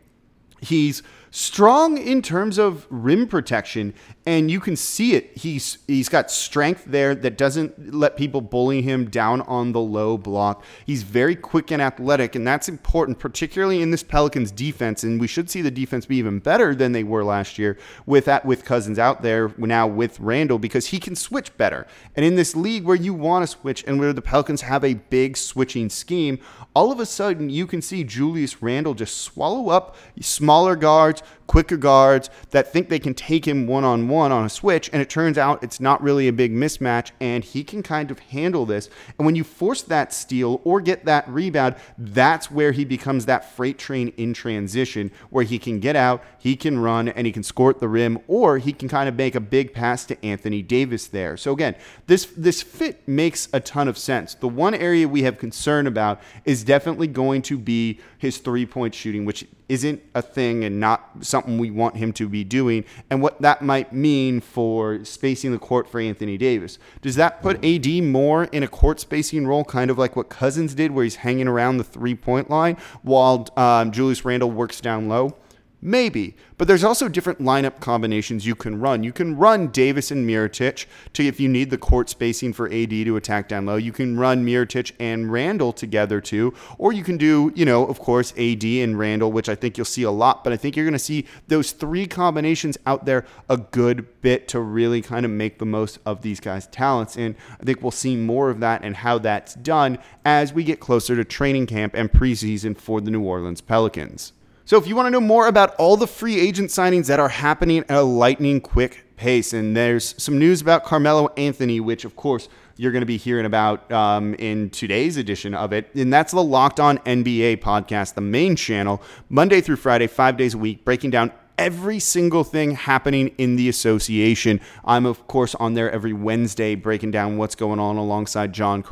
He's 0.60 1.02
strong 1.30 1.98
in 1.98 2.22
terms 2.22 2.58
of 2.58 2.86
rim 2.90 3.28
protection 3.28 3.94
and 4.28 4.50
you 4.50 4.60
can 4.60 4.76
see 4.76 5.14
it. 5.14 5.30
He's 5.38 5.78
he's 5.86 6.10
got 6.10 6.30
strength 6.30 6.84
there 6.84 7.14
that 7.14 7.38
doesn't 7.38 7.94
let 7.94 8.14
people 8.14 8.42
bully 8.42 8.82
him 8.82 9.08
down 9.08 9.40
on 9.40 9.72
the 9.72 9.80
low 9.80 10.18
block. 10.18 10.62
He's 10.84 11.02
very 11.02 11.34
quick 11.34 11.70
and 11.70 11.80
athletic 11.80 12.34
and 12.34 12.46
that's 12.46 12.68
important 12.68 13.18
particularly 13.18 13.80
in 13.80 13.90
this 13.90 14.02
Pelicans 14.02 14.52
defense. 14.52 15.02
And 15.02 15.18
we 15.18 15.28
should 15.28 15.48
see 15.48 15.62
the 15.62 15.70
defense 15.70 16.04
be 16.04 16.16
even 16.16 16.40
better 16.40 16.74
than 16.74 16.92
they 16.92 17.04
were 17.04 17.24
last 17.24 17.58
year 17.58 17.78
with 18.04 18.26
that 18.26 18.44
with 18.44 18.66
Cousins 18.66 18.98
out 18.98 19.22
there 19.22 19.50
now 19.56 19.86
with 19.86 20.20
Randle 20.20 20.58
because 20.58 20.88
he 20.88 21.00
can 21.00 21.16
switch 21.16 21.56
better. 21.56 21.86
And 22.14 22.22
in 22.22 22.36
this 22.36 22.54
league 22.54 22.84
where 22.84 22.96
you 22.96 23.14
want 23.14 23.44
to 23.44 23.46
switch 23.46 23.82
and 23.86 23.98
where 23.98 24.12
the 24.12 24.20
Pelicans 24.20 24.60
have 24.60 24.84
a 24.84 24.92
big 24.92 25.38
switching 25.38 25.88
scheme 25.88 26.38
all 26.74 26.92
of 26.92 27.00
a 27.00 27.06
sudden 27.06 27.48
you 27.48 27.66
can 27.66 27.80
see 27.80 28.04
Julius 28.04 28.60
Randle 28.62 28.92
just 28.92 29.22
swallow 29.22 29.70
up 29.70 29.96
smaller 30.20 30.76
guards, 30.76 31.22
quicker 31.46 31.78
guards 31.78 32.28
that 32.50 32.70
think 32.70 32.90
they 32.90 32.98
can 32.98 33.14
take 33.14 33.48
him 33.48 33.66
one 33.66 33.84
on 33.84 34.06
one 34.06 34.17
on 34.20 34.44
a 34.44 34.48
switch. 34.48 34.90
And 34.92 35.00
it 35.00 35.08
turns 35.08 35.38
out 35.38 35.62
it's 35.62 35.80
not 35.80 36.02
really 36.02 36.28
a 36.28 36.32
big 36.32 36.52
mismatch, 36.52 37.10
and 37.20 37.44
he 37.44 37.64
can 37.64 37.82
kind 37.82 38.10
of 38.10 38.18
handle 38.18 38.66
this. 38.66 38.90
And 39.18 39.26
when 39.26 39.36
you 39.36 39.44
force 39.44 39.82
that 39.82 40.12
steal 40.12 40.60
or 40.64 40.80
get 40.80 41.04
that 41.04 41.28
rebound, 41.28 41.76
that's 41.96 42.50
where 42.50 42.72
he 42.72 42.84
becomes 42.84 43.26
that 43.26 43.54
freight 43.54 43.78
train 43.78 44.12
in 44.16 44.34
transition, 44.34 45.10
where 45.30 45.44
he 45.44 45.58
can 45.58 45.80
get 45.80 45.96
out, 45.96 46.22
he 46.38 46.56
can 46.56 46.78
run, 46.78 47.08
and 47.08 47.26
he 47.26 47.32
can 47.32 47.42
score 47.42 47.70
at 47.70 47.80
the 47.80 47.88
rim, 47.88 48.18
or 48.26 48.58
he 48.58 48.72
can 48.72 48.88
kind 48.88 49.08
of 49.08 49.14
make 49.14 49.34
a 49.34 49.40
big 49.40 49.72
pass 49.72 50.04
to 50.06 50.24
Anthony 50.24 50.62
Davis 50.62 51.06
there. 51.06 51.36
So 51.36 51.52
again, 51.52 51.74
this 52.06 52.26
this 52.36 52.62
fit 52.62 53.06
makes 53.06 53.48
a 53.52 53.60
ton 53.60 53.88
of 53.88 53.98
sense. 53.98 54.34
The 54.34 54.48
one 54.48 54.74
area 54.74 55.08
we 55.08 55.22
have 55.22 55.38
concern 55.38 55.86
about 55.86 56.20
is 56.44 56.64
definitely 56.64 57.06
going 57.06 57.42
to 57.42 57.58
be 57.58 58.00
his 58.18 58.38
three 58.38 58.66
point 58.66 58.94
shooting, 58.94 59.24
which 59.24 59.46
isn't 59.68 60.02
a 60.14 60.22
thing 60.22 60.64
and 60.64 60.80
not 60.80 61.10
something 61.20 61.58
we 61.58 61.70
want 61.70 61.96
him 61.96 62.12
to 62.14 62.28
be 62.28 62.44
doing, 62.44 62.84
and 63.10 63.20
what 63.20 63.40
that 63.42 63.62
might 63.62 63.92
mean 64.00 64.40
for 64.40 65.04
spacing 65.04 65.52
the 65.52 65.58
court 65.58 65.88
for 65.88 66.00
Anthony 66.00 66.38
Davis. 66.38 66.78
Does 67.02 67.16
that 67.16 67.42
put 67.42 67.64
AD 67.64 67.86
more 68.04 68.44
in 68.44 68.62
a 68.62 68.68
court 68.68 69.00
spacing 69.00 69.46
role, 69.46 69.64
kind 69.64 69.90
of 69.90 69.98
like 69.98 70.16
what 70.16 70.28
Cousins 70.28 70.74
did, 70.74 70.92
where 70.92 71.04
he's 71.04 71.16
hanging 71.16 71.48
around 71.48 71.78
the 71.78 71.84
three 71.84 72.14
point 72.14 72.50
line 72.50 72.76
while 73.02 73.46
um, 73.56 73.92
Julius 73.92 74.24
Randle 74.24 74.50
works 74.50 74.80
down 74.80 75.08
low? 75.08 75.36
Maybe. 75.80 76.34
But 76.56 76.66
there's 76.66 76.82
also 76.82 77.08
different 77.08 77.38
lineup 77.38 77.78
combinations 77.78 78.44
you 78.44 78.56
can 78.56 78.80
run. 78.80 79.04
You 79.04 79.12
can 79.12 79.36
run 79.36 79.68
Davis 79.68 80.10
and 80.10 80.28
Mirotic 80.28 80.86
to 81.12 81.24
if 81.24 81.38
you 81.38 81.48
need 81.48 81.70
the 81.70 81.78
court 81.78 82.10
spacing 82.10 82.52
for 82.52 82.66
AD 82.66 82.90
to 82.90 83.16
attack 83.16 83.48
down 83.48 83.66
low. 83.66 83.76
You 83.76 83.92
can 83.92 84.18
run 84.18 84.44
Mirotic 84.44 84.90
and 84.98 85.30
Randle 85.30 85.72
together 85.72 86.20
too. 86.20 86.52
Or 86.78 86.92
you 86.92 87.04
can 87.04 87.16
do, 87.16 87.52
you 87.54 87.64
know, 87.64 87.86
of 87.86 88.00
course, 88.00 88.32
AD 88.36 88.64
and 88.64 88.98
Randle, 88.98 89.30
which 89.30 89.48
I 89.48 89.54
think 89.54 89.78
you'll 89.78 89.84
see 89.84 90.02
a 90.02 90.10
lot. 90.10 90.42
But 90.42 90.52
I 90.52 90.56
think 90.56 90.74
you're 90.74 90.84
going 90.84 90.94
to 90.94 90.98
see 90.98 91.26
those 91.46 91.70
three 91.70 92.08
combinations 92.08 92.76
out 92.84 93.04
there 93.04 93.24
a 93.48 93.56
good 93.56 94.20
bit 94.20 94.48
to 94.48 94.60
really 94.60 95.00
kind 95.00 95.24
of 95.24 95.30
make 95.30 95.60
the 95.60 95.66
most 95.66 96.00
of 96.04 96.22
these 96.22 96.40
guys' 96.40 96.66
talents. 96.66 97.16
And 97.16 97.36
I 97.60 97.64
think 97.64 97.82
we'll 97.82 97.92
see 97.92 98.16
more 98.16 98.50
of 98.50 98.58
that 98.60 98.82
and 98.82 98.96
how 98.96 99.18
that's 99.18 99.54
done 99.54 99.98
as 100.24 100.52
we 100.52 100.64
get 100.64 100.80
closer 100.80 101.14
to 101.14 101.24
training 101.24 101.66
camp 101.66 101.94
and 101.94 102.10
preseason 102.10 102.76
for 102.76 103.00
the 103.00 103.12
New 103.12 103.22
Orleans 103.22 103.60
Pelicans. 103.60 104.32
So 104.68 104.76
if 104.76 104.86
you 104.86 104.94
want 104.94 105.06
to 105.06 105.10
know 105.10 105.18
more 105.18 105.46
about 105.46 105.74
all 105.76 105.96
the 105.96 106.06
free 106.06 106.38
agent 106.38 106.68
signings 106.68 107.06
that 107.06 107.18
are 107.18 107.30
happening 107.30 107.86
at 107.88 107.96
a 107.96 108.02
lightning 108.02 108.60
quick 108.60 109.02
pace, 109.16 109.54
and 109.54 109.74
there's 109.74 110.14
some 110.22 110.38
news 110.38 110.60
about 110.60 110.84
Carmelo 110.84 111.28
Anthony, 111.38 111.80
which 111.80 112.04
of 112.04 112.16
course 112.16 112.50
you're 112.76 112.92
going 112.92 113.00
to 113.00 113.06
be 113.06 113.16
hearing 113.16 113.46
about 113.46 113.90
um, 113.90 114.34
in 114.34 114.68
today's 114.68 115.16
edition 115.16 115.54
of 115.54 115.72
it. 115.72 115.88
And 115.94 116.12
that's 116.12 116.32
the 116.32 116.44
Locked 116.44 116.80
On 116.80 116.98
NBA 116.98 117.62
podcast, 117.62 118.12
the 118.12 118.20
main 118.20 118.56
channel, 118.56 119.00
Monday 119.30 119.62
through 119.62 119.76
Friday, 119.76 120.06
five 120.06 120.36
days 120.36 120.52
a 120.52 120.58
week, 120.58 120.84
breaking 120.84 121.12
down 121.12 121.32
every 121.56 121.98
single 121.98 122.44
thing 122.44 122.72
happening 122.72 123.28
in 123.38 123.56
the 123.56 123.70
association. 123.70 124.60
I'm, 124.84 125.06
of 125.06 125.26
course, 125.26 125.54
on 125.54 125.74
there 125.74 125.90
every 125.90 126.12
Wednesday 126.12 126.74
breaking 126.74 127.10
down 127.10 127.38
what's 127.38 127.54
going 127.54 127.80
on 127.80 127.96
alongside 127.96 128.52
John 128.52 128.82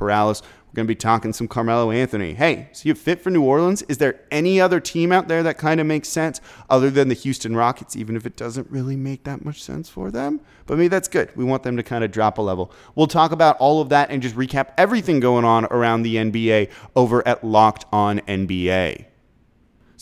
Karalis 0.76 0.86
going 0.86 0.86
to 0.86 0.90
be 0.90 0.94
talking 0.94 1.32
some 1.32 1.48
Carmelo 1.48 1.90
Anthony. 1.90 2.34
Hey, 2.34 2.68
so 2.72 2.86
you 2.86 2.94
fit 2.94 3.22
for 3.22 3.30
New 3.30 3.42
Orleans? 3.42 3.82
Is 3.82 3.98
there 3.98 4.20
any 4.30 4.60
other 4.60 4.78
team 4.78 5.10
out 5.10 5.26
there 5.26 5.42
that 5.42 5.56
kind 5.56 5.80
of 5.80 5.86
makes 5.86 6.08
sense 6.08 6.40
other 6.68 6.90
than 6.90 7.08
the 7.08 7.14
Houston 7.14 7.56
Rockets, 7.56 7.96
even 7.96 8.14
if 8.16 8.26
it 8.26 8.36
doesn't 8.36 8.70
really 8.70 8.96
make 8.96 9.24
that 9.24 9.44
much 9.44 9.62
sense 9.62 9.88
for 9.88 10.10
them? 10.10 10.40
But 10.66 10.76
maybe 10.76 10.88
that's 10.88 11.08
good. 11.08 11.34
We 11.34 11.44
want 11.44 11.62
them 11.62 11.76
to 11.78 11.82
kind 11.82 12.04
of 12.04 12.10
drop 12.10 12.38
a 12.38 12.42
level. 12.42 12.70
We'll 12.94 13.06
talk 13.06 13.32
about 13.32 13.56
all 13.58 13.80
of 13.80 13.88
that 13.88 14.10
and 14.10 14.22
just 14.22 14.36
recap 14.36 14.72
everything 14.76 15.20
going 15.20 15.44
on 15.44 15.64
around 15.66 16.02
the 16.02 16.16
NBA 16.16 16.70
over 16.94 17.26
at 17.26 17.42
Locked 17.42 17.86
On 17.92 18.20
NBA. 18.20 19.06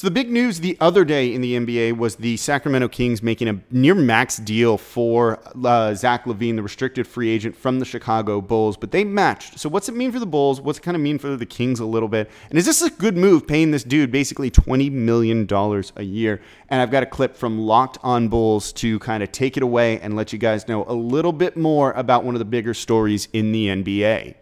The 0.04 0.10
big 0.10 0.30
news 0.30 0.60
the 0.60 0.76
other 0.82 1.02
day 1.02 1.32
in 1.32 1.40
the 1.40 1.56
NBA 1.56 1.96
was 1.96 2.16
the 2.16 2.36
Sacramento 2.36 2.88
Kings 2.88 3.22
making 3.22 3.48
a 3.48 3.58
near 3.70 3.94
max 3.94 4.36
deal 4.36 4.76
for 4.76 5.40
uh, 5.64 5.94
Zach 5.94 6.26
LaVine, 6.26 6.56
the 6.56 6.62
restricted 6.62 7.06
free 7.06 7.30
agent 7.30 7.56
from 7.56 7.78
the 7.78 7.86
Chicago 7.86 8.42
Bulls, 8.42 8.76
but 8.76 8.90
they 8.90 9.02
matched. 9.02 9.58
So 9.58 9.70
what's 9.70 9.88
it 9.88 9.96
mean 9.96 10.12
for 10.12 10.18
the 10.18 10.26
Bulls? 10.26 10.60
What's 10.60 10.78
it 10.78 10.82
kind 10.82 10.94
of 10.94 11.00
mean 11.00 11.18
for 11.18 11.34
the 11.34 11.46
Kings 11.46 11.80
a 11.80 11.86
little 11.86 12.10
bit? 12.10 12.30
And 12.50 12.58
is 12.58 12.66
this 12.66 12.82
a 12.82 12.90
good 12.90 13.16
move 13.16 13.46
paying 13.46 13.70
this 13.70 13.82
dude 13.82 14.12
basically 14.12 14.50
$20 14.50 14.92
million 14.92 15.48
a 15.96 16.02
year? 16.02 16.42
And 16.68 16.82
I've 16.82 16.90
got 16.90 17.02
a 17.02 17.06
clip 17.06 17.34
from 17.34 17.60
Locked 17.60 17.96
on 18.02 18.28
Bulls 18.28 18.74
to 18.74 18.98
kind 18.98 19.22
of 19.22 19.32
take 19.32 19.56
it 19.56 19.62
away 19.62 20.00
and 20.00 20.14
let 20.14 20.34
you 20.34 20.38
guys 20.38 20.68
know 20.68 20.84
a 20.86 20.92
little 20.92 21.32
bit 21.32 21.56
more 21.56 21.92
about 21.92 22.24
one 22.24 22.34
of 22.34 22.40
the 22.40 22.44
bigger 22.44 22.74
stories 22.74 23.28
in 23.32 23.52
the 23.52 23.68
NBA. 23.68 24.34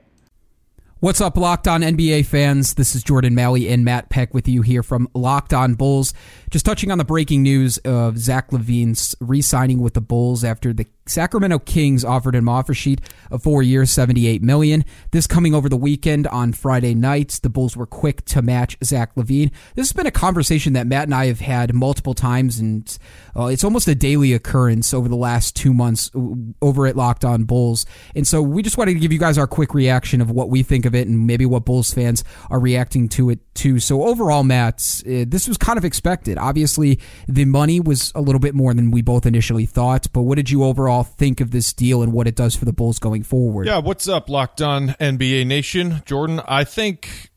What's 1.02 1.20
up, 1.20 1.36
Locked 1.36 1.66
On 1.66 1.80
NBA 1.80 2.26
fans? 2.26 2.74
This 2.74 2.94
is 2.94 3.02
Jordan 3.02 3.34
Malley 3.34 3.68
and 3.68 3.84
Matt 3.84 4.08
Peck 4.08 4.32
with 4.32 4.46
you 4.46 4.62
here 4.62 4.84
from 4.84 5.08
Locked 5.14 5.52
On 5.52 5.74
Bulls. 5.74 6.14
Just 6.48 6.64
touching 6.64 6.92
on 6.92 6.98
the 6.98 7.04
breaking 7.04 7.42
news 7.42 7.78
of 7.78 8.18
Zach 8.18 8.52
LaVine's 8.52 9.16
re 9.18 9.42
signing 9.42 9.80
with 9.80 9.94
the 9.94 10.00
Bulls 10.00 10.44
after 10.44 10.72
the 10.72 10.86
Sacramento 11.04 11.58
Kings 11.58 12.04
offered 12.04 12.34
him 12.34 12.48
offer 12.48 12.74
sheet 12.74 13.00
of 13.30 13.42
four 13.42 13.62
years, 13.62 13.90
seventy-eight 13.90 14.42
million. 14.42 14.84
This 15.10 15.26
coming 15.26 15.54
over 15.54 15.68
the 15.68 15.76
weekend 15.76 16.26
on 16.28 16.52
Friday 16.52 16.94
nights, 16.94 17.40
the 17.40 17.50
Bulls 17.50 17.76
were 17.76 17.86
quick 17.86 18.24
to 18.26 18.40
match 18.40 18.76
Zach 18.84 19.14
LaVine. 19.16 19.50
This 19.74 19.88
has 19.88 19.92
been 19.92 20.06
a 20.06 20.12
conversation 20.12 20.74
that 20.74 20.86
Matt 20.86 21.04
and 21.04 21.14
I 21.14 21.26
have 21.26 21.40
had 21.40 21.74
multiple 21.74 22.14
times, 22.14 22.60
and 22.60 22.98
uh, 23.36 23.46
it's 23.46 23.64
almost 23.64 23.88
a 23.88 23.94
daily 23.94 24.32
occurrence 24.32 24.94
over 24.94 25.08
the 25.08 25.16
last 25.16 25.56
two 25.56 25.74
months 25.74 26.10
over 26.60 26.86
at 26.86 26.94
Locked 26.94 27.24
On 27.24 27.44
Bulls. 27.44 27.84
And 28.14 28.26
so 28.26 28.40
we 28.40 28.62
just 28.62 28.78
wanted 28.78 28.94
to 28.94 29.00
give 29.00 29.12
you 29.12 29.18
guys 29.18 29.38
our 29.38 29.48
quick 29.48 29.74
reaction 29.74 30.20
of 30.20 30.30
what 30.30 30.50
we 30.50 30.62
think 30.62 30.86
of 30.86 30.94
it, 30.94 31.08
and 31.08 31.26
maybe 31.26 31.46
what 31.46 31.64
Bulls 31.64 31.92
fans 31.92 32.22
are 32.48 32.60
reacting 32.60 33.08
to 33.10 33.30
it 33.30 33.40
too. 33.54 33.80
So 33.80 34.04
overall, 34.04 34.44
Matt, 34.44 35.02
uh, 35.04 35.24
this 35.26 35.48
was 35.48 35.58
kind 35.58 35.78
of 35.78 35.84
expected. 35.84 36.38
Obviously, 36.38 37.00
the 37.26 37.44
money 37.44 37.80
was 37.80 38.12
a 38.14 38.20
little 38.20 38.38
bit 38.40 38.54
more 38.54 38.72
than 38.72 38.92
we 38.92 39.02
both 39.02 39.26
initially 39.26 39.66
thought, 39.66 40.06
but 40.12 40.22
what 40.22 40.36
did 40.36 40.48
you 40.48 40.62
overall? 40.62 40.91
Overall 40.92 41.04
think 41.04 41.40
of 41.40 41.50
this 41.50 41.72
deal 41.72 42.02
and 42.02 42.12
what 42.12 42.26
it 42.26 42.36
does 42.36 42.54
for 42.54 42.66
the 42.66 42.72
Bulls 42.72 42.98
going 42.98 43.22
forward. 43.22 43.66
Yeah, 43.66 43.78
what's 43.78 44.08
up, 44.08 44.28
Locked 44.28 44.60
On 44.60 44.88
NBA 44.88 45.46
Nation? 45.46 46.02
Jordan, 46.04 46.42
I 46.46 46.64
think 46.64 47.30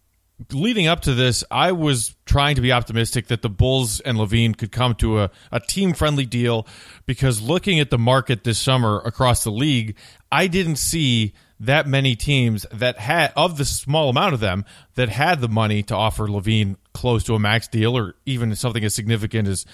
leading 0.51 0.87
up 0.87 0.99
to 1.01 1.13
this, 1.13 1.41
I 1.49 1.71
was 1.71 2.15
trying 2.25 2.55
to 2.55 2.61
be 2.61 2.73
optimistic 2.73 3.27
that 3.27 3.41
the 3.41 3.49
Bulls 3.49 4.01
and 4.01 4.17
LaVine 4.17 4.57
could 4.57 4.73
come 4.73 4.93
to 4.95 5.21
a, 5.21 5.31
a 5.53 5.61
team 5.61 5.93
friendly 5.93 6.25
deal 6.25 6.67
because 7.05 7.41
looking 7.41 7.79
at 7.79 7.91
the 7.91 7.97
market 7.97 8.43
this 8.43 8.59
summer 8.59 9.01
across 9.05 9.45
the 9.45 9.51
league, 9.51 9.95
I 10.29 10.47
didn't 10.47 10.75
see 10.75 11.33
that 11.61 11.87
many 11.87 12.17
teams 12.17 12.65
that 12.73 12.99
had, 12.99 13.31
of 13.37 13.57
the 13.57 13.63
small 13.63 14.09
amount 14.09 14.33
of 14.33 14.41
them, 14.41 14.65
that 14.95 15.07
had 15.07 15.39
the 15.39 15.47
money 15.47 15.81
to 15.83 15.95
offer 15.95 16.27
LaVine 16.27 16.75
close 16.93 17.23
to 17.23 17.35
a 17.35 17.39
max 17.39 17.69
deal 17.69 17.97
or 17.97 18.15
even 18.25 18.53
something 18.53 18.83
as 18.83 18.93
significant 18.93 19.47
as 19.47 19.65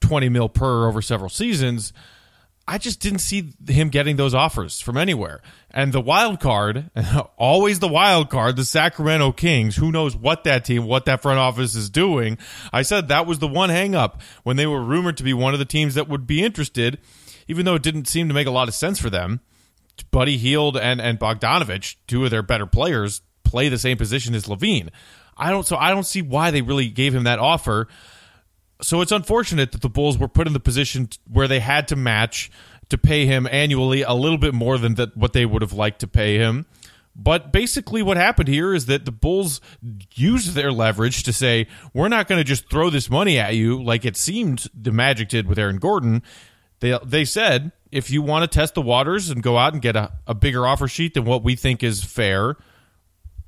20 0.00 0.28
mil 0.28 0.48
per 0.48 0.86
over 0.86 1.02
several 1.02 1.28
seasons. 1.28 1.92
I 2.72 2.78
just 2.78 3.00
didn't 3.00 3.18
see 3.18 3.52
him 3.68 3.90
getting 3.90 4.16
those 4.16 4.32
offers 4.32 4.80
from 4.80 4.96
anywhere. 4.96 5.42
And 5.72 5.92
the 5.92 6.00
wild 6.00 6.40
card, 6.40 6.90
always 7.36 7.80
the 7.80 7.88
wild 7.88 8.30
card, 8.30 8.56
the 8.56 8.64
Sacramento 8.64 9.32
Kings, 9.32 9.76
who 9.76 9.92
knows 9.92 10.16
what 10.16 10.44
that 10.44 10.64
team, 10.64 10.86
what 10.86 11.04
that 11.04 11.20
front 11.20 11.38
office 11.38 11.74
is 11.74 11.90
doing. 11.90 12.38
I 12.72 12.80
said 12.80 13.08
that 13.08 13.26
was 13.26 13.40
the 13.40 13.46
one 13.46 13.68
hangup 13.68 14.22
when 14.42 14.56
they 14.56 14.66
were 14.66 14.82
rumored 14.82 15.18
to 15.18 15.22
be 15.22 15.34
one 15.34 15.52
of 15.52 15.58
the 15.58 15.66
teams 15.66 15.96
that 15.96 16.08
would 16.08 16.26
be 16.26 16.42
interested, 16.42 16.98
even 17.46 17.66
though 17.66 17.74
it 17.74 17.82
didn't 17.82 18.08
seem 18.08 18.28
to 18.28 18.34
make 18.34 18.46
a 18.46 18.50
lot 18.50 18.68
of 18.68 18.74
sense 18.74 18.98
for 18.98 19.10
them. 19.10 19.40
Buddy 20.10 20.38
Hield 20.38 20.78
and, 20.78 20.98
and 20.98 21.18
Bogdanovich, 21.18 21.96
two 22.06 22.24
of 22.24 22.30
their 22.30 22.42
better 22.42 22.64
players, 22.64 23.20
play 23.44 23.68
the 23.68 23.78
same 23.78 23.98
position 23.98 24.34
as 24.34 24.46
LaVine. 24.46 24.88
I 25.36 25.50
don't 25.50 25.66
so 25.66 25.76
I 25.76 25.90
don't 25.90 26.06
see 26.06 26.22
why 26.22 26.50
they 26.50 26.62
really 26.62 26.88
gave 26.88 27.14
him 27.14 27.24
that 27.24 27.38
offer 27.38 27.88
so 28.82 29.00
it's 29.00 29.12
unfortunate 29.12 29.72
that 29.72 29.80
the 29.80 29.88
Bulls 29.88 30.18
were 30.18 30.28
put 30.28 30.46
in 30.46 30.52
the 30.52 30.60
position 30.60 31.08
where 31.30 31.48
they 31.48 31.60
had 31.60 31.88
to 31.88 31.96
match 31.96 32.50
to 32.88 32.98
pay 32.98 33.26
him 33.26 33.48
annually 33.50 34.02
a 34.02 34.12
little 34.12 34.38
bit 34.38 34.54
more 34.54 34.76
than 34.76 34.94
that 34.96 35.16
what 35.16 35.32
they 35.32 35.46
would 35.46 35.62
have 35.62 35.72
liked 35.72 36.00
to 36.00 36.06
pay 36.06 36.36
him. 36.36 36.66
But 37.14 37.52
basically, 37.52 38.02
what 38.02 38.16
happened 38.16 38.48
here 38.48 38.74
is 38.74 38.86
that 38.86 39.04
the 39.04 39.12
Bulls 39.12 39.60
used 40.14 40.54
their 40.54 40.72
leverage 40.72 41.22
to 41.24 41.32
say, 41.32 41.66
we're 41.92 42.08
not 42.08 42.26
going 42.26 42.38
to 42.38 42.44
just 42.44 42.70
throw 42.70 42.90
this 42.90 43.10
money 43.10 43.38
at 43.38 43.54
you 43.54 43.82
like 43.82 44.04
it 44.04 44.16
seemed 44.16 44.66
the 44.74 44.92
Magic 44.92 45.28
did 45.28 45.46
with 45.46 45.58
Aaron 45.58 45.78
Gordon. 45.78 46.22
They, 46.80 46.98
they 47.04 47.24
said, 47.24 47.72
if 47.90 48.10
you 48.10 48.22
want 48.22 48.50
to 48.50 48.58
test 48.58 48.74
the 48.74 48.82
waters 48.82 49.28
and 49.28 49.42
go 49.42 49.58
out 49.58 49.74
and 49.74 49.82
get 49.82 49.94
a, 49.94 50.12
a 50.26 50.34
bigger 50.34 50.66
offer 50.66 50.88
sheet 50.88 51.14
than 51.14 51.24
what 51.24 51.44
we 51.44 51.54
think 51.54 51.82
is 51.82 52.02
fair, 52.02 52.56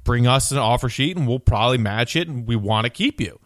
bring 0.05 0.27
us 0.27 0.53
an 0.53 0.59
offer 0.59 0.91
sheet 0.91 1.17
and 1.17 1.27
we'll 1.27 1.41
probably 1.41 1.79
match 1.79 2.15
it 2.17 2.29
and 2.29 2.47
we 2.47 2.57
want 2.57 2.85
to 2.85 2.91
keep 2.91 3.21
you. 3.21 3.41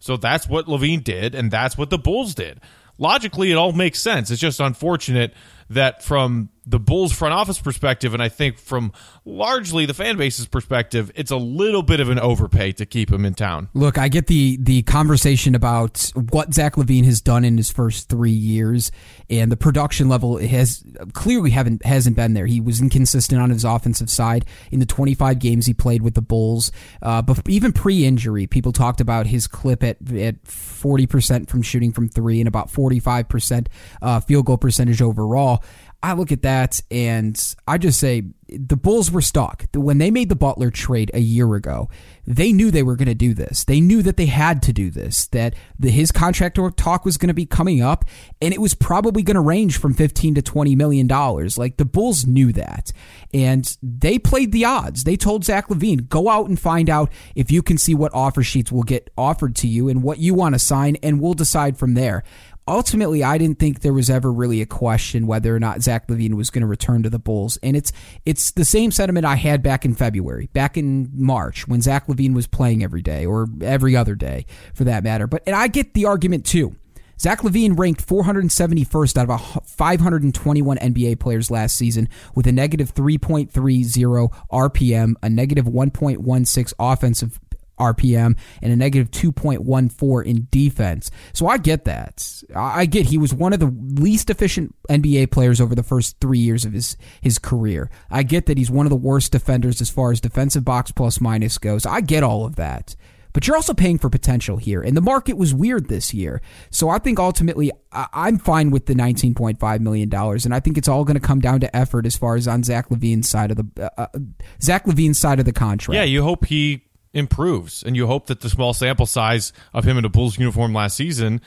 So 0.00 0.16
that's 0.16 0.48
what 0.48 0.66
LaVine 0.66 1.04
did, 1.04 1.34
and 1.34 1.50
that's 1.50 1.78
what 1.78 1.90
the 1.90 1.98
Bulls 1.98 2.34
did. 2.34 2.60
Logically, 2.98 3.50
it 3.50 3.54
all 3.54 3.72
makes 3.72 4.00
sense. 4.00 4.30
It's 4.30 4.40
just 4.40 4.60
unfortunate 4.60 5.32
that 5.70 6.02
from 6.02 6.50
the 6.66 6.78
Bulls 6.78 7.12
front 7.12 7.32
office 7.34 7.58
perspective, 7.58 8.12
and 8.14 8.22
I 8.22 8.28
think 8.28 8.58
from 8.58 8.92
largely 9.24 9.86
the 9.86 9.94
fan 9.94 10.16
base's 10.16 10.46
perspective, 10.46 11.10
it's 11.14 11.30
a 11.30 11.36
little 11.36 11.82
bit 11.82 12.00
of 12.00 12.10
an 12.10 12.18
overpay 12.18 12.72
to 12.72 12.86
keep 12.86 13.10
him 13.10 13.24
in 13.24 13.34
town. 13.34 13.68
Look, 13.74 13.98
I 13.98 14.08
get 14.08 14.26
the 14.26 14.56
the 14.60 14.82
conversation 14.82 15.54
about 15.54 16.12
what 16.30 16.52
Zach 16.54 16.74
LaVine 16.74 17.04
has 17.06 17.20
done 17.20 17.44
in 17.44 17.56
his 17.56 17.70
first 17.70 18.08
three 18.08 18.30
years, 18.30 18.92
and 19.28 19.50
the 19.50 19.56
production 19.56 20.08
level 20.08 20.38
has 20.38 20.84
clearly 21.12 21.50
haven't 21.50 21.84
hasn't 21.84 22.14
been 22.14 22.34
there. 22.34 22.46
He 22.46 22.60
was 22.60 22.80
inconsistent 22.80 23.40
on 23.40 23.50
his 23.50 23.64
offensive 23.64 24.10
side 24.10 24.44
in 24.70 24.80
the 24.80 24.86
25 24.86 25.38
games 25.38 25.66
he 25.66 25.74
played 25.74 26.02
with 26.02 26.14
the 26.14 26.22
Bulls. 26.22 26.70
Uh, 27.02 27.22
but 27.22 27.48
even 27.48 27.72
pre-injury, 27.72 28.46
people 28.46 28.72
talked 28.72 29.00
about 29.00 29.26
his 29.26 29.46
clip 29.46 29.82
at 29.82 29.96
at 30.12 30.46
40 30.46 31.06
percent 31.06 31.50
from 31.50 31.62
shooting 31.62 31.92
from 31.92 32.08
three 32.08 32.40
and 32.40 32.48
about 32.48 32.70
45 32.70 33.28
percent 33.28 33.68
uh, 34.02 34.20
field 34.20 34.46
goal 34.46 34.58
percentage 34.58 35.02
overall. 35.02 35.59
I 36.02 36.14
look 36.14 36.32
at 36.32 36.42
that 36.42 36.80
and 36.90 37.38
I 37.68 37.76
just 37.76 38.00
say 38.00 38.24
the 38.48 38.76
Bulls 38.76 39.10
were 39.10 39.20
stuck. 39.20 39.66
When 39.74 39.98
they 39.98 40.10
made 40.10 40.28
the 40.28 40.36
Butler 40.36 40.70
trade 40.70 41.10
a 41.12 41.20
year 41.20 41.54
ago, 41.54 41.88
they 42.26 42.52
knew 42.52 42.70
they 42.70 42.82
were 42.82 42.96
going 42.96 43.08
to 43.08 43.14
do 43.14 43.34
this. 43.34 43.64
They 43.64 43.80
knew 43.80 44.02
that 44.02 44.16
they 44.16 44.26
had 44.26 44.62
to 44.62 44.72
do 44.72 44.90
this, 44.90 45.26
that 45.28 45.54
the, 45.78 45.90
his 45.90 46.10
contract 46.10 46.58
talk 46.76 47.04
was 47.04 47.16
going 47.16 47.28
to 47.28 47.34
be 47.34 47.46
coming 47.46 47.82
up, 47.82 48.04
and 48.40 48.54
it 48.54 48.60
was 48.60 48.74
probably 48.74 49.22
going 49.22 49.34
to 49.34 49.40
range 49.40 49.78
from 49.78 49.94
15 49.94 50.36
to 50.36 50.42
20 50.42 50.74
million 50.74 51.06
dollars. 51.06 51.58
Like 51.58 51.76
the 51.76 51.84
Bulls 51.84 52.26
knew 52.26 52.52
that. 52.52 52.92
And 53.32 53.76
they 53.82 54.18
played 54.18 54.52
the 54.52 54.64
odds. 54.64 55.04
They 55.04 55.16
told 55.16 55.44
Zach 55.44 55.68
LaVine, 55.68 56.08
go 56.08 56.28
out 56.28 56.48
and 56.48 56.58
find 56.58 56.88
out 56.88 57.12
if 57.34 57.50
you 57.50 57.62
can 57.62 57.78
see 57.78 57.94
what 57.94 58.14
offer 58.14 58.42
sheets 58.42 58.72
will 58.72 58.82
get 58.82 59.10
offered 59.16 59.54
to 59.56 59.68
you 59.68 59.88
and 59.88 60.02
what 60.02 60.18
you 60.18 60.34
want 60.34 60.54
to 60.54 60.58
sign, 60.58 60.96
and 61.02 61.20
we'll 61.20 61.34
decide 61.34 61.76
from 61.76 61.94
there 61.94 62.24
ultimately, 62.70 63.22
I 63.22 63.36
didn't 63.36 63.58
think 63.58 63.80
there 63.80 63.92
was 63.92 64.08
ever 64.08 64.32
really 64.32 64.62
a 64.62 64.66
question 64.66 65.26
whether 65.26 65.54
or 65.54 65.60
not 65.60 65.82
Zach 65.82 66.06
LaVine 66.06 66.34
was 66.34 66.50
going 66.50 66.62
to 66.62 66.66
return 66.66 67.02
to 67.02 67.10
the 67.10 67.18
Bulls. 67.18 67.58
And 67.62 67.76
it's 67.76 67.92
it's 68.24 68.52
the 68.52 68.64
same 68.64 68.90
sentiment 68.90 69.26
I 69.26 69.34
had 69.34 69.62
back 69.62 69.84
in 69.84 69.94
February, 69.94 70.48
back 70.52 70.76
in 70.76 71.10
March 71.12 71.66
when 71.68 71.82
Zach 71.82 72.06
LaVine 72.06 72.34
was 72.34 72.46
playing 72.46 72.82
every 72.82 73.02
day 73.02 73.26
or 73.26 73.48
every 73.60 73.96
other 73.96 74.14
day 74.14 74.46
for 74.72 74.84
that 74.84 75.04
matter. 75.04 75.26
But 75.26 75.42
and 75.46 75.56
I 75.56 75.66
get 75.68 75.94
the 75.94 76.06
argument 76.06 76.46
too. 76.46 76.76
Zach 77.20 77.40
LaVine 77.40 77.78
ranked 77.78 78.06
471st 78.06 79.18
out 79.18 79.28
of 79.28 79.66
521 79.66 80.78
NBA 80.78 81.20
players 81.20 81.50
last 81.50 81.76
season 81.76 82.08
with 82.34 82.46
a 82.46 82.52
negative 82.52 82.94
3.30 82.94 84.32
RPM, 84.50 85.14
a 85.22 85.28
negative 85.28 85.66
1.16 85.66 86.72
offensive 86.78 87.38
RPM 87.80 88.36
and 88.62 88.72
a 88.72 88.76
negative 88.76 89.10
2.14 89.10 90.26
in 90.26 90.46
defense. 90.50 91.10
So 91.32 91.46
I 91.46 91.58
get 91.58 91.84
that. 91.84 92.42
I 92.54 92.86
get 92.86 93.06
he 93.06 93.18
was 93.18 93.34
one 93.34 93.52
of 93.52 93.60
the 93.60 93.74
least 94.00 94.30
efficient 94.30 94.74
NBA 94.88 95.30
players 95.30 95.60
over 95.60 95.74
the 95.74 95.82
first 95.82 96.20
three 96.20 96.38
years 96.38 96.64
of 96.64 96.72
his, 96.72 96.96
his 97.20 97.38
career. 97.38 97.90
I 98.10 98.22
get 98.22 98.46
that 98.46 98.58
he's 98.58 98.70
one 98.70 98.86
of 98.86 98.90
the 98.90 98.96
worst 98.96 99.32
defenders 99.32 99.80
as 99.80 99.90
far 99.90 100.12
as 100.12 100.20
defensive 100.20 100.64
box 100.64 100.92
plus 100.92 101.20
minus 101.20 101.58
goes. 101.58 101.86
I 101.86 102.00
get 102.00 102.22
all 102.22 102.44
of 102.44 102.56
that. 102.56 102.94
But 103.32 103.46
you're 103.46 103.56
also 103.56 103.74
paying 103.74 103.98
for 103.98 104.10
potential 104.10 104.56
here. 104.56 104.82
And 104.82 104.96
the 104.96 105.00
market 105.00 105.36
was 105.36 105.54
weird 105.54 105.88
this 105.88 106.12
year. 106.12 106.42
So 106.70 106.88
I 106.88 106.98
think 106.98 107.18
ultimately 107.18 107.70
I'm 107.92 108.38
fine 108.38 108.70
with 108.70 108.86
the 108.86 108.94
$19.5 108.94 109.80
million. 109.80 110.12
And 110.12 110.54
I 110.54 110.60
think 110.60 110.78
it's 110.78 110.88
all 110.88 111.04
going 111.04 111.14
to 111.18 111.26
come 111.26 111.40
down 111.40 111.60
to 111.60 111.76
effort 111.76 112.06
as 112.06 112.16
far 112.16 112.36
as 112.36 112.48
on 112.48 112.62
Zach 112.62 112.88
LaVine's 112.88 113.28
side 113.28 113.50
of 113.50 113.56
the 113.56 113.84
uh, 113.84 114.02
uh 114.02 114.18
Zach 114.62 114.84
LaVine's 114.86 115.18
side 115.18 115.38
of 115.38 115.44
the 115.44 115.52
contract. 115.52 115.94
Yeah, 115.94 116.04
you 116.04 116.22
hope 116.22 116.46
he 116.46 116.82
improves, 117.12 117.82
and 117.82 117.96
you 117.96 118.06
hope 118.06 118.26
that 118.26 118.40
the 118.40 118.50
small 118.50 118.72
sample 118.72 119.06
size 119.06 119.52
of 119.72 119.84
him 119.84 119.98
in 119.98 120.04
a 120.04 120.08
Bulls 120.08 120.38
uniform 120.38 120.72
last 120.72 120.96
season 120.96 121.40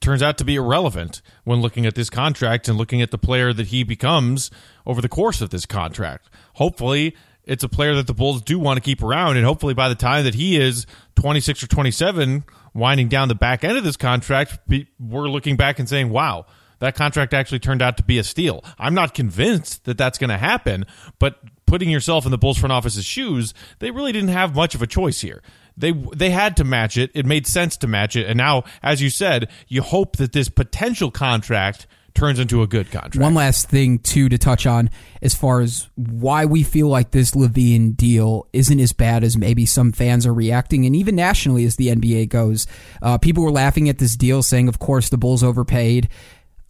turns 0.00 0.22
out 0.22 0.38
to 0.38 0.44
be 0.44 0.54
irrelevant 0.54 1.22
when 1.44 1.60
looking 1.60 1.86
at 1.86 1.94
this 1.94 2.10
contract 2.10 2.68
and 2.68 2.78
looking 2.78 3.02
at 3.02 3.10
the 3.10 3.18
player 3.18 3.52
that 3.52 3.68
he 3.68 3.82
becomes 3.82 4.50
over 4.86 5.00
the 5.00 5.08
course 5.08 5.40
of 5.40 5.50
this 5.50 5.66
contract. 5.66 6.28
Hopefully, 6.54 7.16
it's 7.44 7.64
a 7.64 7.68
player 7.68 7.94
that 7.94 8.06
the 8.06 8.14
Bulls 8.14 8.42
do 8.42 8.58
want 8.58 8.76
to 8.76 8.82
keep 8.82 9.02
around, 9.02 9.36
and 9.36 9.46
hopefully, 9.46 9.74
by 9.74 9.88
the 9.88 9.94
time 9.94 10.24
that 10.24 10.34
he 10.34 10.60
is 10.60 10.86
26 11.16 11.62
or 11.62 11.66
27, 11.66 12.44
winding 12.74 13.08
down 13.08 13.28
the 13.28 13.34
back 13.34 13.64
end 13.64 13.76
of 13.76 13.84
this 13.84 13.96
contract, 13.96 14.58
we're 15.00 15.28
looking 15.28 15.56
back 15.56 15.78
and 15.78 15.88
saying, 15.88 16.10
wow, 16.10 16.44
that 16.80 16.94
contract 16.94 17.34
actually 17.34 17.58
turned 17.58 17.82
out 17.82 17.96
to 17.96 18.02
be 18.02 18.18
a 18.18 18.24
steal. 18.24 18.62
I'm 18.78 18.94
not 18.94 19.14
convinced 19.14 19.84
that 19.86 19.98
that's 19.98 20.18
going 20.18 20.30
to 20.30 20.38
happen, 20.38 20.84
but 21.18 21.40
putting 21.68 21.90
yourself 21.90 22.24
in 22.24 22.32
the 22.32 22.38
Bulls 22.38 22.58
front 22.58 22.72
office's 22.72 23.04
shoes, 23.04 23.54
they 23.78 23.90
really 23.90 24.10
didn't 24.10 24.30
have 24.30 24.54
much 24.54 24.74
of 24.74 24.82
a 24.82 24.86
choice 24.86 25.20
here. 25.20 25.42
they 25.76 25.92
they 25.92 26.30
had 26.30 26.56
to 26.56 26.64
match 26.64 26.96
it. 26.96 27.10
It 27.14 27.24
made 27.26 27.46
sense 27.46 27.76
to 27.78 27.86
match 27.86 28.16
it, 28.16 28.26
and 28.26 28.36
now, 28.36 28.64
as 28.82 29.00
you 29.00 29.10
said, 29.10 29.48
you 29.68 29.82
hope 29.82 30.16
that 30.16 30.32
this 30.32 30.48
potential 30.48 31.10
contract 31.12 31.86
turns 32.14 32.40
into 32.40 32.62
a 32.62 32.66
good 32.66 32.90
contract. 32.90 33.16
One 33.22 33.34
last 33.34 33.68
thing 33.68 34.00
too 34.00 34.28
to 34.28 34.38
touch 34.38 34.66
on 34.66 34.90
as 35.22 35.36
far 35.36 35.60
as 35.60 35.88
why 35.94 36.46
we 36.46 36.64
feel 36.64 36.88
like 36.88 37.12
this 37.12 37.30
LaVine 37.30 37.96
deal 37.96 38.48
isn't 38.52 38.80
as 38.80 38.92
bad 38.92 39.22
as 39.22 39.36
maybe 39.36 39.64
some 39.66 39.92
fans 39.92 40.26
are 40.26 40.34
reacting, 40.34 40.84
and 40.84 40.96
even 40.96 41.14
nationally 41.14 41.64
as 41.64 41.76
the 41.76 41.88
NBA 41.88 42.28
goes, 42.28 42.66
uh, 43.02 43.18
people 43.18 43.44
were 43.44 43.52
laughing 43.52 43.88
at 43.88 43.98
this 43.98 44.16
deal, 44.16 44.42
saying, 44.42 44.66
"Of 44.66 44.80
course, 44.80 45.10
the 45.10 45.18
Bulls 45.18 45.44
overpaid." 45.44 46.08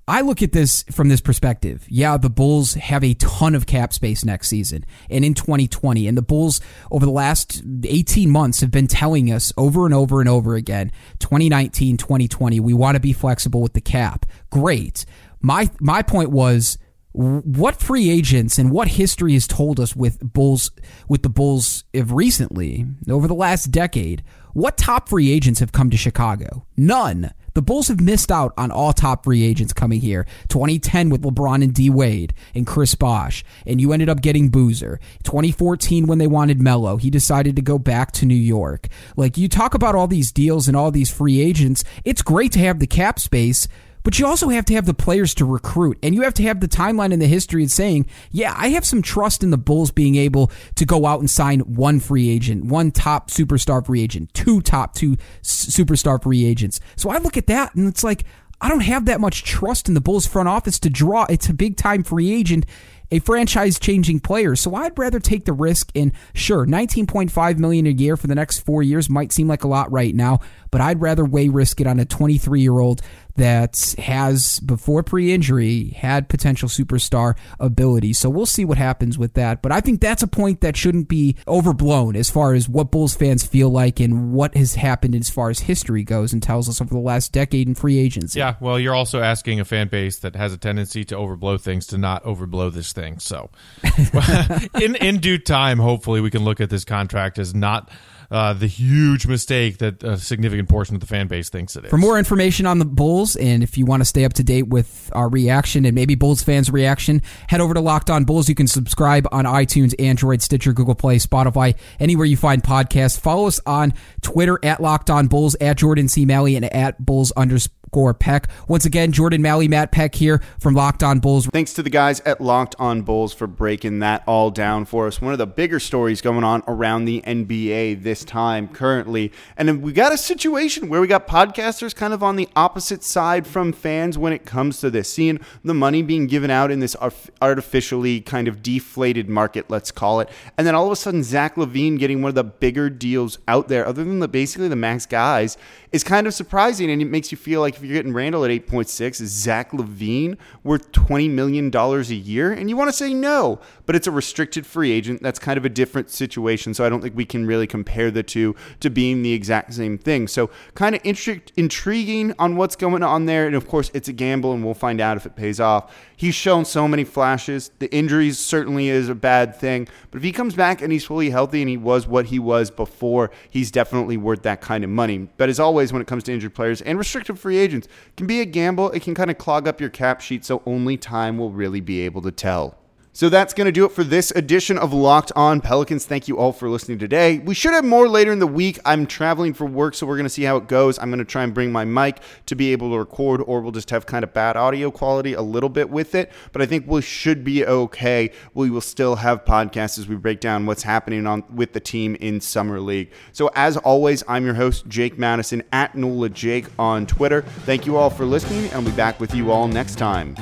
I 0.08 0.22
look 0.22 0.42
at 0.42 0.52
this 0.52 0.84
from 0.90 1.08
this 1.10 1.20
perspective. 1.20 1.84
Yeah, 1.88 2.16
the 2.16 2.30
Bulls 2.30 2.74
have 2.74 3.04
a 3.04 3.12
ton 3.14 3.54
of 3.54 3.66
cap 3.66 3.92
space 3.92 4.24
next 4.24 4.48
season 4.48 4.86
and 5.10 5.22
in 5.22 5.34
2020. 5.34 6.08
And 6.08 6.16
the 6.16 6.22
Bulls, 6.22 6.62
over 6.90 7.04
the 7.04 7.12
last 7.12 7.62
18 7.84 8.30
months, 8.30 8.62
have 8.62 8.70
been 8.70 8.86
telling 8.86 9.30
us 9.30 9.52
over 9.58 9.84
and 9.84 9.94
over 9.94 10.20
and 10.20 10.28
over 10.28 10.54
again 10.54 10.90
2019, 11.18 11.98
2020, 11.98 12.58
we 12.58 12.72
want 12.72 12.96
to 12.96 13.00
be 13.00 13.12
flexible 13.12 13.60
with 13.60 13.74
the 13.74 13.82
cap. 13.82 14.24
Great. 14.48 15.04
My, 15.42 15.70
my 15.78 16.00
point 16.00 16.30
was 16.30 16.78
what 17.12 17.80
free 17.80 18.10
agents 18.10 18.58
and 18.58 18.70
what 18.70 18.88
history 18.88 19.34
has 19.34 19.46
told 19.46 19.80
us 19.80 19.94
with 19.94 20.20
Bulls 20.20 20.70
with 21.08 21.22
the 21.22 21.28
Bulls 21.28 21.84
of 21.94 22.12
recently 22.12 22.86
over 23.10 23.26
the 23.26 23.34
last 23.34 23.72
decade 23.72 24.22
what 24.52 24.76
top 24.76 25.08
free 25.08 25.32
agents 25.32 25.58
have 25.58 25.72
come 25.72 25.90
to 25.90 25.96
Chicago 25.96 26.64
none 26.76 27.32
the 27.58 27.62
Bulls 27.62 27.88
have 27.88 28.00
missed 28.00 28.30
out 28.30 28.54
on 28.56 28.70
all 28.70 28.92
top 28.92 29.24
free 29.24 29.42
agents 29.42 29.72
coming 29.72 30.00
here. 30.00 30.28
2010 30.46 31.10
with 31.10 31.22
LeBron 31.22 31.64
and 31.64 31.74
D 31.74 31.90
Wade 31.90 32.32
and 32.54 32.64
Chris 32.64 32.94
Bosh, 32.94 33.44
and 33.66 33.80
you 33.80 33.92
ended 33.92 34.08
up 34.08 34.20
getting 34.20 34.48
Boozer. 34.48 35.00
2014 35.24 36.06
when 36.06 36.18
they 36.18 36.28
wanted 36.28 36.60
Melo, 36.60 36.98
he 36.98 37.10
decided 37.10 37.56
to 37.56 37.62
go 37.62 37.76
back 37.76 38.12
to 38.12 38.26
New 38.26 38.36
York. 38.36 38.86
Like 39.16 39.36
you 39.36 39.48
talk 39.48 39.74
about 39.74 39.96
all 39.96 40.06
these 40.06 40.30
deals 40.30 40.68
and 40.68 40.76
all 40.76 40.92
these 40.92 41.10
free 41.10 41.40
agents, 41.40 41.82
it's 42.04 42.22
great 42.22 42.52
to 42.52 42.60
have 42.60 42.78
the 42.78 42.86
cap 42.86 43.18
space, 43.18 43.66
but 44.08 44.18
you 44.18 44.24
also 44.24 44.48
have 44.48 44.64
to 44.64 44.72
have 44.72 44.86
the 44.86 44.94
players 44.94 45.34
to 45.34 45.44
recruit, 45.44 45.98
and 46.02 46.14
you 46.14 46.22
have 46.22 46.32
to 46.32 46.42
have 46.44 46.60
the 46.60 46.66
timeline 46.66 47.12
and 47.12 47.20
the 47.20 47.26
history 47.26 47.62
of 47.62 47.70
saying, 47.70 48.06
yeah, 48.30 48.54
I 48.56 48.70
have 48.70 48.86
some 48.86 49.02
trust 49.02 49.42
in 49.42 49.50
the 49.50 49.58
Bulls 49.58 49.90
being 49.90 50.16
able 50.16 50.50
to 50.76 50.86
go 50.86 51.04
out 51.04 51.20
and 51.20 51.28
sign 51.28 51.60
one 51.60 52.00
free 52.00 52.30
agent, 52.30 52.64
one 52.64 52.90
top 52.90 53.28
superstar 53.28 53.84
free 53.84 54.02
agent, 54.02 54.32
two 54.32 54.62
top 54.62 54.94
two 54.94 55.18
superstar 55.42 56.22
free 56.22 56.46
agents. 56.46 56.80
So 56.96 57.10
I 57.10 57.18
look 57.18 57.36
at 57.36 57.48
that 57.48 57.74
and 57.74 57.86
it's 57.86 58.02
like, 58.02 58.24
I 58.62 58.70
don't 58.70 58.80
have 58.80 59.04
that 59.04 59.20
much 59.20 59.44
trust 59.44 59.88
in 59.88 59.94
the 59.94 60.00
Bulls 60.00 60.26
front 60.26 60.48
office 60.48 60.78
to 60.80 60.88
draw. 60.88 61.26
It's 61.28 61.50
a 61.50 61.54
big 61.54 61.76
time 61.76 62.02
free 62.02 62.32
agent 62.32 62.64
a 63.10 63.18
franchise 63.20 63.78
changing 63.78 64.20
player. 64.20 64.54
So 64.56 64.74
I'd 64.74 64.98
rather 64.98 65.20
take 65.20 65.44
the 65.44 65.52
risk 65.52 65.90
and 65.94 66.12
sure, 66.34 66.66
19.5 66.66 67.58
million 67.58 67.86
a 67.86 67.90
year 67.90 68.16
for 68.16 68.26
the 68.26 68.34
next 68.34 68.60
4 68.60 68.82
years 68.82 69.08
might 69.08 69.32
seem 69.32 69.48
like 69.48 69.64
a 69.64 69.68
lot 69.68 69.90
right 69.90 70.14
now, 70.14 70.40
but 70.70 70.80
I'd 70.80 71.00
rather 71.00 71.24
weigh 71.24 71.48
risk 71.48 71.80
it 71.80 71.86
on 71.86 71.98
a 71.98 72.04
23 72.04 72.60
year 72.60 72.78
old 72.78 73.00
that 73.38 73.94
has, 73.98 74.60
before 74.60 75.02
pre 75.02 75.32
injury, 75.32 75.90
had 75.90 76.28
potential 76.28 76.68
superstar 76.68 77.36
ability. 77.58 78.12
So 78.12 78.28
we'll 78.28 78.46
see 78.46 78.64
what 78.64 78.78
happens 78.78 79.16
with 79.16 79.34
that. 79.34 79.62
But 79.62 79.72
I 79.72 79.80
think 79.80 80.00
that's 80.00 80.22
a 80.22 80.26
point 80.26 80.60
that 80.60 80.76
shouldn't 80.76 81.08
be 81.08 81.36
overblown 81.46 82.16
as 82.16 82.28
far 82.28 82.54
as 82.54 82.68
what 82.68 82.90
Bulls 82.90 83.14
fans 83.14 83.46
feel 83.46 83.70
like 83.70 84.00
and 84.00 84.32
what 84.32 84.56
has 84.56 84.74
happened 84.74 85.14
as 85.14 85.30
far 85.30 85.50
as 85.50 85.60
history 85.60 86.02
goes 86.02 86.32
and 86.32 86.42
tells 86.42 86.68
us 86.68 86.80
over 86.80 86.92
the 86.92 87.00
last 87.00 87.32
decade 87.32 87.68
in 87.68 87.74
free 87.74 87.98
agency. 87.98 88.40
Yeah, 88.40 88.56
well, 88.60 88.78
you're 88.78 88.94
also 88.94 89.20
asking 89.20 89.60
a 89.60 89.64
fan 89.64 89.88
base 89.88 90.18
that 90.18 90.34
has 90.34 90.52
a 90.52 90.58
tendency 90.58 91.04
to 91.04 91.14
overblow 91.14 91.60
things 91.60 91.86
to 91.88 91.98
not 91.98 92.24
overblow 92.24 92.72
this 92.72 92.92
thing. 92.92 93.20
So 93.20 93.50
in, 94.80 94.96
in 94.96 95.18
due 95.18 95.38
time, 95.38 95.78
hopefully, 95.78 96.20
we 96.20 96.30
can 96.30 96.44
look 96.44 96.60
at 96.60 96.70
this 96.70 96.84
contract 96.84 97.38
as 97.38 97.54
not 97.54 97.90
uh, 98.30 98.52
the 98.52 98.66
huge 98.66 99.26
mistake 99.26 99.78
that 99.78 100.02
a 100.02 100.18
significant 100.18 100.68
portion 100.68 100.94
of 100.94 101.00
the 101.00 101.06
fan 101.06 101.28
base 101.28 101.48
thinks 101.48 101.76
it 101.76 101.84
is. 101.84 101.90
For 101.90 101.96
more 101.96 102.18
information 102.18 102.66
on 102.66 102.78
the 102.78 102.84
Bulls, 102.84 103.36
and 103.36 103.62
if 103.62 103.78
you 103.78 103.86
want 103.86 104.00
to 104.02 104.04
stay 104.04 104.24
up 104.24 104.34
to 104.34 104.44
date 104.44 104.68
with 104.68 105.10
our 105.14 105.28
reaction 105.28 105.84
and 105.86 105.94
maybe 105.94 106.14
Bulls 106.14 106.42
fans' 106.42 106.70
reaction, 106.70 107.22
head 107.48 107.60
over 107.60 107.72
to 107.72 107.80
Locked 107.80 108.10
On 108.10 108.24
Bulls. 108.24 108.48
You 108.48 108.54
can 108.54 108.66
subscribe 108.66 109.26
on 109.32 109.44
iTunes, 109.44 109.94
Android, 109.98 110.42
Stitcher, 110.42 110.72
Google 110.72 110.94
Play, 110.94 111.16
Spotify, 111.16 111.74
anywhere 111.98 112.26
you 112.26 112.36
find 112.36 112.62
podcasts. 112.62 113.18
Follow 113.18 113.46
us 113.46 113.60
on 113.64 113.94
Twitter 114.20 114.58
at 114.62 114.80
Locked 114.80 115.08
On 115.10 115.26
Bulls, 115.26 115.56
at 115.60 115.78
Jordan 115.78 116.08
C. 116.08 116.26
Malley, 116.26 116.56
and 116.56 116.64
at 116.66 117.04
Bulls 117.04 117.32
underscore 117.32 117.77
Gore 117.90 118.14
Peck. 118.14 118.48
Once 118.68 118.84
again, 118.84 119.12
Jordan 119.12 119.42
Malley, 119.42 119.68
Matt 119.68 119.92
Peck 119.92 120.14
here 120.14 120.42
from 120.58 120.74
Locked 120.74 121.02
On 121.02 121.18
Bulls. 121.18 121.46
Thanks 121.46 121.72
to 121.74 121.82
the 121.82 121.90
guys 121.90 122.20
at 122.20 122.40
Locked 122.40 122.74
On 122.78 123.02
Bulls 123.02 123.32
for 123.32 123.46
breaking 123.46 123.98
that 124.00 124.22
all 124.26 124.50
down 124.50 124.84
for 124.84 125.06
us. 125.06 125.20
One 125.20 125.32
of 125.32 125.38
the 125.38 125.46
bigger 125.46 125.80
stories 125.80 126.20
going 126.20 126.44
on 126.44 126.62
around 126.66 127.04
the 127.04 127.22
NBA 127.22 128.02
this 128.02 128.24
time 128.24 128.68
currently. 128.68 129.32
And 129.56 129.82
we 129.82 129.92
got 129.92 130.12
a 130.12 130.18
situation 130.18 130.88
where 130.88 131.00
we 131.00 131.06
got 131.06 131.26
podcasters 131.26 131.94
kind 131.94 132.12
of 132.12 132.22
on 132.22 132.36
the 132.36 132.48
opposite 132.54 133.02
side 133.02 133.46
from 133.46 133.72
fans 133.72 134.18
when 134.18 134.32
it 134.32 134.44
comes 134.44 134.80
to 134.80 134.90
this, 134.90 135.12
seeing 135.12 135.40
the 135.64 135.74
money 135.74 136.02
being 136.02 136.26
given 136.26 136.50
out 136.50 136.70
in 136.70 136.80
this 136.80 136.96
artificially 137.40 138.20
kind 138.20 138.48
of 138.48 138.62
deflated 138.62 139.28
market, 139.28 139.68
let's 139.68 139.90
call 139.90 140.20
it. 140.20 140.28
And 140.56 140.66
then 140.66 140.74
all 140.74 140.86
of 140.86 140.92
a 140.92 140.96
sudden, 140.96 141.22
Zach 141.22 141.56
LaVine 141.56 141.98
getting 141.98 142.22
one 142.22 142.28
of 142.28 142.34
the 142.34 142.44
bigger 142.44 142.90
deals 142.90 143.38
out 143.48 143.68
there, 143.68 143.86
other 143.86 144.04
than 144.04 144.18
the 144.18 144.28
basically 144.28 144.68
the 144.68 144.76
max 144.76 145.06
guys, 145.06 145.56
is 145.92 146.04
kind 146.04 146.26
of 146.26 146.34
surprising. 146.34 146.90
And 146.90 147.00
it 147.00 147.06
makes 147.06 147.32
you 147.32 147.38
feel 147.38 147.60
like 147.60 147.77
if 147.78 147.84
you're 147.84 147.96
getting 147.96 148.12
Randle 148.12 148.44
at 148.44 148.50
8.6, 148.50 149.24
Zach 149.26 149.72
LaVine 149.72 150.36
worth 150.64 150.92
$20 150.92 151.30
million 151.30 151.74
a 151.74 152.00
year? 152.02 152.52
And 152.52 152.68
you 152.68 152.76
want 152.76 152.88
to 152.88 152.96
say 152.96 153.14
no, 153.14 153.60
but 153.86 153.96
it's 153.96 154.06
a 154.06 154.10
restricted 154.10 154.66
free 154.66 154.90
agent. 154.92 155.22
That's 155.22 155.38
kind 155.38 155.56
of 155.56 155.64
a 155.64 155.68
different 155.68 156.10
situation. 156.10 156.74
So 156.74 156.84
I 156.84 156.88
don't 156.88 157.00
think 157.00 157.16
we 157.16 157.24
can 157.24 157.46
really 157.46 157.66
compare 157.66 158.10
the 158.10 158.22
two 158.22 158.54
to 158.80 158.90
being 158.90 159.22
the 159.22 159.32
exact 159.32 159.74
same 159.74 159.98
thing. 159.98 160.28
So 160.28 160.50
kind 160.74 160.94
of 160.94 161.02
intri- 161.02 161.42
intriguing 161.56 162.34
on 162.38 162.56
what's 162.56 162.76
going 162.76 163.02
on 163.02 163.26
there. 163.26 163.46
And 163.46 163.54
of 163.54 163.68
course, 163.68 163.90
it's 163.94 164.08
a 164.08 164.12
gamble, 164.12 164.52
and 164.52 164.64
we'll 164.64 164.74
find 164.74 165.00
out 165.00 165.16
if 165.16 165.26
it 165.26 165.36
pays 165.36 165.60
off. 165.60 165.94
He's 166.16 166.34
shown 166.34 166.64
so 166.64 166.88
many 166.88 167.04
flashes. 167.04 167.70
The 167.78 167.94
injuries 167.94 168.38
certainly 168.38 168.88
is 168.88 169.08
a 169.08 169.14
bad 169.14 169.54
thing. 169.54 169.86
But 170.10 170.18
if 170.18 170.24
he 170.24 170.32
comes 170.32 170.54
back 170.54 170.82
and 170.82 170.90
he's 170.90 171.04
fully 171.04 171.30
healthy 171.30 171.62
and 171.62 171.68
he 171.68 171.76
was 171.76 172.08
what 172.08 172.26
he 172.26 172.40
was 172.40 172.72
before, 172.72 173.30
he's 173.48 173.70
definitely 173.70 174.16
worth 174.16 174.42
that 174.42 174.60
kind 174.60 174.82
of 174.82 174.90
money. 174.90 175.28
But 175.36 175.48
as 175.48 175.60
always, 175.60 175.92
when 175.92 176.02
it 176.02 176.08
comes 176.08 176.24
to 176.24 176.32
injured 176.32 176.54
players 176.54 176.82
and 176.82 176.98
restricted 176.98 177.38
free 177.38 177.56
agents, 177.56 177.67
can 178.16 178.26
be 178.26 178.40
a 178.40 178.44
gamble. 178.44 178.90
It 178.90 179.02
can 179.02 179.14
kind 179.14 179.30
of 179.30 179.38
clog 179.38 179.68
up 179.68 179.80
your 179.80 179.90
cap 179.90 180.20
sheet, 180.20 180.44
so 180.44 180.62
only 180.66 180.96
time 180.96 181.38
will 181.38 181.52
really 181.52 181.80
be 181.80 182.00
able 182.00 182.22
to 182.22 182.30
tell. 182.30 182.76
So 183.18 183.28
that's 183.28 183.52
going 183.52 183.64
to 183.64 183.72
do 183.72 183.84
it 183.84 183.90
for 183.90 184.04
this 184.04 184.30
edition 184.30 184.78
of 184.78 184.92
Locked 184.92 185.32
On 185.34 185.60
Pelicans. 185.60 186.06
Thank 186.06 186.28
you 186.28 186.38
all 186.38 186.52
for 186.52 186.70
listening 186.70 187.00
today. 187.00 187.40
We 187.40 187.52
should 187.52 187.72
have 187.72 187.84
more 187.84 188.08
later 188.08 188.30
in 188.30 188.38
the 188.38 188.46
week. 188.46 188.78
I'm 188.84 189.08
traveling 189.08 189.54
for 189.54 189.64
work, 189.64 189.96
so 189.96 190.06
we're 190.06 190.14
going 190.14 190.26
to 190.26 190.30
see 190.30 190.44
how 190.44 190.56
it 190.56 190.68
goes. 190.68 191.00
I'm 191.00 191.10
going 191.10 191.18
to 191.18 191.24
try 191.24 191.42
and 191.42 191.52
bring 191.52 191.72
my 191.72 191.84
mic 191.84 192.20
to 192.46 192.54
be 192.54 192.70
able 192.70 192.92
to 192.92 192.96
record, 192.96 193.42
or 193.44 193.60
we'll 193.60 193.72
just 193.72 193.90
have 193.90 194.06
kind 194.06 194.22
of 194.22 194.32
bad 194.32 194.56
audio 194.56 194.92
quality 194.92 195.32
a 195.32 195.42
little 195.42 195.68
bit 195.68 195.90
with 195.90 196.14
it. 196.14 196.30
But 196.52 196.62
I 196.62 196.66
think 196.66 196.86
we 196.86 197.02
should 197.02 197.42
be 197.42 197.66
okay. 197.66 198.30
We 198.54 198.70
will 198.70 198.80
still 198.80 199.16
have 199.16 199.44
podcasts 199.44 199.98
as 199.98 200.06
we 200.06 200.14
break 200.14 200.38
down 200.38 200.66
what's 200.66 200.84
happening 200.84 201.26
on 201.26 201.42
with 201.52 201.72
the 201.72 201.80
team 201.80 202.14
in 202.20 202.40
Summer 202.40 202.78
League. 202.78 203.10
So 203.32 203.50
as 203.56 203.76
always, 203.78 204.22
I'm 204.28 204.44
your 204.44 204.54
host, 204.54 204.86
Jake 204.86 205.18
Madison, 205.18 205.64
at 205.72 205.96
NOLA 205.96 206.28
Jake 206.28 206.66
on 206.78 207.04
Twitter. 207.04 207.42
Thank 207.42 207.84
you 207.84 207.96
all 207.96 208.10
for 208.10 208.24
listening, 208.24 208.66
and 208.66 208.74
I'll 208.74 208.82
be 208.82 208.92
back 208.92 209.18
with 209.18 209.34
you 209.34 209.50
all 209.50 209.66
next 209.66 209.96
time. 209.96 210.36